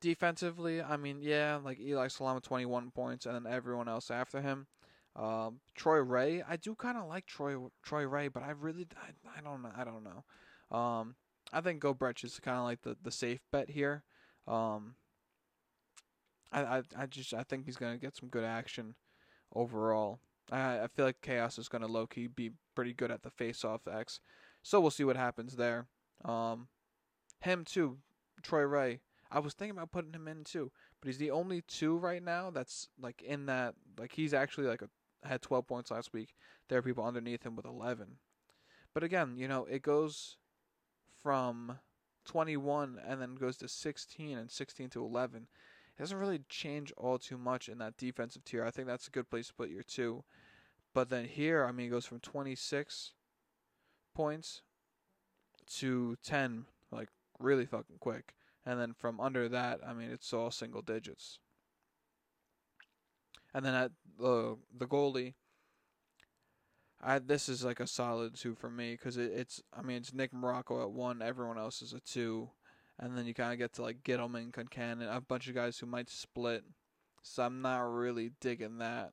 Defensively, 0.00 0.82
I 0.82 0.96
mean, 0.96 1.18
yeah, 1.22 1.58
like 1.62 1.80
Eli 1.80 2.08
Salama, 2.08 2.40
21 2.40 2.90
points, 2.90 3.26
and 3.26 3.34
then 3.34 3.52
everyone 3.52 3.88
else 3.88 4.10
after 4.10 4.40
him. 4.40 4.66
Um, 5.14 5.60
Troy 5.74 6.00
Reh, 6.00 6.42
I 6.46 6.56
do 6.56 6.74
kind 6.74 6.98
of 6.98 7.06
like 7.06 7.26
Troy 7.26 7.56
Troy 7.82 8.06
Reh, 8.06 8.28
but 8.28 8.42
I 8.42 8.50
really, 8.50 8.86
I, 8.96 9.38
I 9.38 9.42
don't 9.42 9.62
know, 9.62 9.72
I 9.74 9.84
don't 9.84 10.04
know. 10.04 10.76
Um, 10.76 11.16
I 11.52 11.60
think 11.60 11.80
Gobrecht 11.80 12.24
is 12.24 12.38
kind 12.40 12.58
of 12.58 12.64
like 12.64 12.82
the, 12.82 12.96
the 13.02 13.10
safe 13.10 13.40
bet 13.50 13.70
here. 13.70 14.04
Um, 14.46 14.96
I, 16.52 16.62
I, 16.62 16.82
I 16.96 17.06
just, 17.06 17.34
I 17.34 17.42
think 17.42 17.66
he's 17.66 17.76
gonna 17.76 17.98
get 17.98 18.16
some 18.16 18.28
good 18.28 18.44
action 18.44 18.94
overall. 19.54 20.20
I, 20.50 20.80
I 20.80 20.86
feel 20.88 21.04
like 21.04 21.20
Chaos 21.22 21.58
is 21.58 21.68
gonna 21.68 21.86
low 21.86 22.06
key 22.06 22.26
be 22.26 22.52
pretty 22.74 22.92
good 22.92 23.10
at 23.10 23.22
the 23.22 23.30
face 23.30 23.64
off 23.64 23.86
X, 23.88 24.20
so 24.62 24.80
we'll 24.80 24.90
see 24.90 25.04
what 25.04 25.16
happens 25.16 25.56
there. 25.56 25.86
Um, 26.24 26.68
him 27.40 27.64
too, 27.64 27.98
Troy 28.42 28.62
Reh. 28.62 28.96
I 29.30 29.40
was 29.40 29.54
thinking 29.54 29.76
about 29.76 29.90
putting 29.90 30.12
him 30.12 30.28
in 30.28 30.44
too, 30.44 30.70
but 31.00 31.08
he's 31.08 31.18
the 31.18 31.32
only 31.32 31.62
two 31.62 31.96
right 31.96 32.22
now 32.22 32.50
that's 32.50 32.88
like 33.00 33.22
in 33.22 33.46
that 33.46 33.74
like 33.98 34.12
he's 34.12 34.32
actually 34.32 34.66
like 34.66 34.82
a 34.82 34.88
had 35.26 35.42
12 35.42 35.66
points 35.66 35.90
last 35.90 36.12
week. 36.12 36.34
There 36.68 36.78
are 36.78 36.82
people 36.82 37.04
underneath 37.04 37.42
him 37.42 37.56
with 37.56 37.66
11. 37.66 38.16
But 38.94 39.02
again, 39.02 39.34
you 39.36 39.48
know, 39.48 39.64
it 39.64 39.82
goes 39.82 40.36
from 41.22 41.78
21 42.24 43.00
and 43.06 43.20
then 43.20 43.34
goes 43.34 43.56
to 43.58 43.68
16 43.68 44.38
and 44.38 44.50
16 44.50 44.90
to 44.90 45.04
11. 45.04 45.48
It 45.96 46.02
doesn't 46.02 46.18
really 46.18 46.40
change 46.48 46.92
all 46.96 47.18
too 47.18 47.38
much 47.38 47.68
in 47.68 47.78
that 47.78 47.96
defensive 47.96 48.44
tier. 48.44 48.64
I 48.64 48.70
think 48.70 48.86
that's 48.86 49.08
a 49.08 49.10
good 49.10 49.30
place 49.30 49.48
to 49.48 49.54
put 49.54 49.70
your 49.70 49.82
two. 49.82 50.24
But 50.92 51.08
then 51.08 51.24
here, 51.24 51.64
I 51.64 51.72
mean, 51.72 51.86
it 51.86 51.90
goes 51.90 52.06
from 52.06 52.20
26 52.20 53.12
points 54.14 54.62
to 55.78 56.16
10, 56.22 56.66
like 56.90 57.08
really 57.38 57.66
fucking 57.66 57.96
quick. 58.00 58.34
And 58.64 58.80
then 58.80 58.92
from 58.92 59.20
under 59.20 59.48
that, 59.48 59.80
I 59.86 59.94
mean, 59.94 60.10
it's 60.10 60.32
all 60.32 60.50
single 60.50 60.82
digits. 60.82 61.38
And 63.54 63.64
then 63.64 63.74
at 63.74 63.92
the 64.18 64.58
the 64.76 64.86
goalie, 64.86 65.32
I 67.00 67.18
this 67.20 67.48
is 67.48 67.64
like 67.64 67.80
a 67.80 67.86
solid 67.86 68.34
two 68.34 68.54
for 68.54 68.68
me 68.68 68.92
because 68.92 69.16
it, 69.16 69.32
it's 69.32 69.62
I 69.72 69.82
mean 69.82 69.98
it's 69.98 70.12
Nick 70.12 70.32
Marrocco 70.32 70.82
at 70.82 70.90
one, 70.90 71.22
everyone 71.22 71.56
else 71.56 71.80
is 71.80 71.94
a 71.94 72.00
two, 72.00 72.50
and 72.98 73.16
then 73.16 73.26
you 73.26 73.34
kind 73.34 73.52
of 73.52 73.58
get 73.58 73.74
to 73.74 73.82
like 73.82 74.02
Ghitelman, 74.02 74.52
Concannon, 74.52 75.14
a 75.14 75.20
bunch 75.20 75.48
of 75.48 75.54
guys 75.54 75.78
who 75.78 75.86
might 75.86 76.08
split. 76.08 76.64
So 77.22 77.42
I'm 77.42 77.60
not 77.60 77.80
really 77.80 78.30
digging 78.40 78.78
that. 78.78 79.12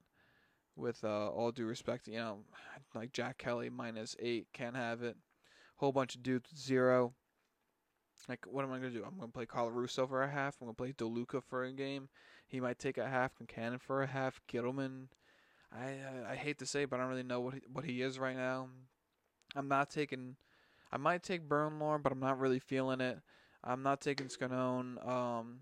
With 0.75 1.03
uh, 1.03 1.29
all 1.29 1.51
due 1.51 1.67
respect, 1.67 2.07
you 2.07 2.17
know, 2.17 2.39
like 2.95 3.13
Jack 3.13 3.37
Kelly 3.37 3.69
minus 3.69 4.15
eight 4.19 4.47
can't 4.53 4.75
have 4.75 5.03
it. 5.03 5.15
Whole 5.75 5.91
bunch 5.91 6.15
of 6.15 6.23
dudes 6.23 6.49
zero. 6.57 7.13
Like, 8.27 8.45
what 8.47 8.63
am 8.63 8.71
I 8.71 8.77
gonna 8.77 8.89
do? 8.89 9.03
I'm 9.05 9.19
gonna 9.19 9.31
play 9.31 9.45
Russo 9.69 10.07
for 10.07 10.23
a 10.23 10.31
half. 10.31 10.55
I'm 10.59 10.67
gonna 10.67 10.73
play 10.73 10.93
DeLuca 10.93 11.43
for 11.43 11.63
a 11.63 11.71
game. 11.71 12.09
He 12.47 12.59
might 12.59 12.79
take 12.79 12.97
a 12.97 13.07
half. 13.07 13.33
Concannon 13.35 13.81
for 13.81 14.01
a 14.01 14.07
half. 14.07 14.41
Ghitelman. 14.51 15.09
I, 15.71 15.83
I 15.83 16.31
I 16.31 16.35
hate 16.35 16.57
to 16.59 16.65
say, 16.65 16.85
but 16.85 16.95
I 16.95 17.03
don't 17.03 17.11
really 17.11 17.23
know 17.23 17.41
what 17.41 17.55
he, 17.55 17.61
what 17.71 17.85
he 17.85 18.01
is 18.01 18.17
right 18.17 18.35
now. 18.35 18.69
I'm 19.55 19.67
not 19.67 19.89
taking. 19.89 20.37
I 20.91 20.97
might 20.97 21.23
take 21.23 21.47
Bernlohr, 21.47 22.01
but 22.01 22.11
I'm 22.11 22.19
not 22.19 22.39
really 22.39 22.59
feeling 22.59 23.01
it. 23.01 23.19
I'm 23.63 23.83
not 23.83 24.01
taking 24.01 24.27
Scannone. 24.27 25.05
Um, 25.07 25.59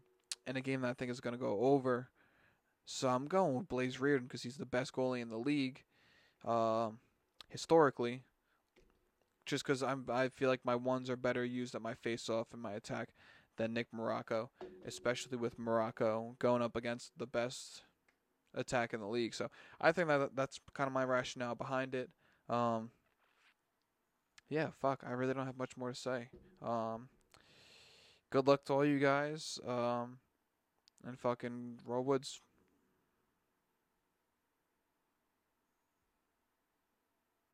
in 0.47 0.57
a 0.57 0.61
game 0.61 0.81
that 0.81 0.89
I 0.89 0.93
think 0.93 1.11
is 1.11 1.19
going 1.19 1.35
to 1.35 1.39
go 1.39 1.59
over. 1.59 2.09
So 2.85 3.07
I'm 3.07 3.27
going 3.27 3.55
with 3.55 3.69
Blaze 3.69 3.97
Riorden 3.97 4.23
because 4.23 4.43
he's 4.43 4.57
the 4.57 4.65
best 4.65 4.93
goalie 4.93 5.21
in 5.21 5.29
the 5.29 5.37
league, 5.37 5.83
um, 6.45 6.99
historically. 7.49 8.23
Just 9.45 9.65
because 9.65 9.81
I'm, 9.81 10.05
I 10.09 10.29
feel 10.29 10.49
like 10.49 10.61
my 10.63 10.75
ones 10.75 11.09
are 11.09 11.15
better 11.15 11.43
used 11.43 11.73
at 11.75 11.81
my 11.81 11.93
face-off 11.93 12.47
and 12.53 12.61
my 12.61 12.73
attack 12.73 13.09
than 13.57 13.73
Nick 13.73 13.87
Marrocco, 13.95 14.49
especially 14.85 15.37
with 15.37 15.59
Marrocco 15.59 16.37
going 16.39 16.61
up 16.61 16.75
against 16.75 17.11
the 17.17 17.25
best 17.25 17.83
attack 18.53 18.93
in 18.93 18.99
the 18.99 19.07
league. 19.07 19.33
So 19.33 19.49
I 19.79 19.91
think 19.91 20.07
that 20.07 20.35
that's 20.35 20.59
kind 20.73 20.87
of 20.87 20.93
my 20.93 21.03
rationale 21.03 21.55
behind 21.55 21.95
it. 21.95 22.09
Um, 22.49 22.91
yeah, 24.49 24.67
fuck, 24.79 25.03
I 25.05 25.11
really 25.11 25.33
don't 25.33 25.45
have 25.45 25.57
much 25.57 25.75
more 25.77 25.89
to 25.89 25.95
say. 25.95 26.29
Um, 26.61 27.09
good 28.31 28.47
luck 28.47 28.65
to 28.65 28.73
all 28.73 28.85
you 28.85 28.97
guys. 28.99 29.59
Um, 29.67 30.17
and 31.03 31.19
fucking 31.19 31.79
woods. 32.01 32.41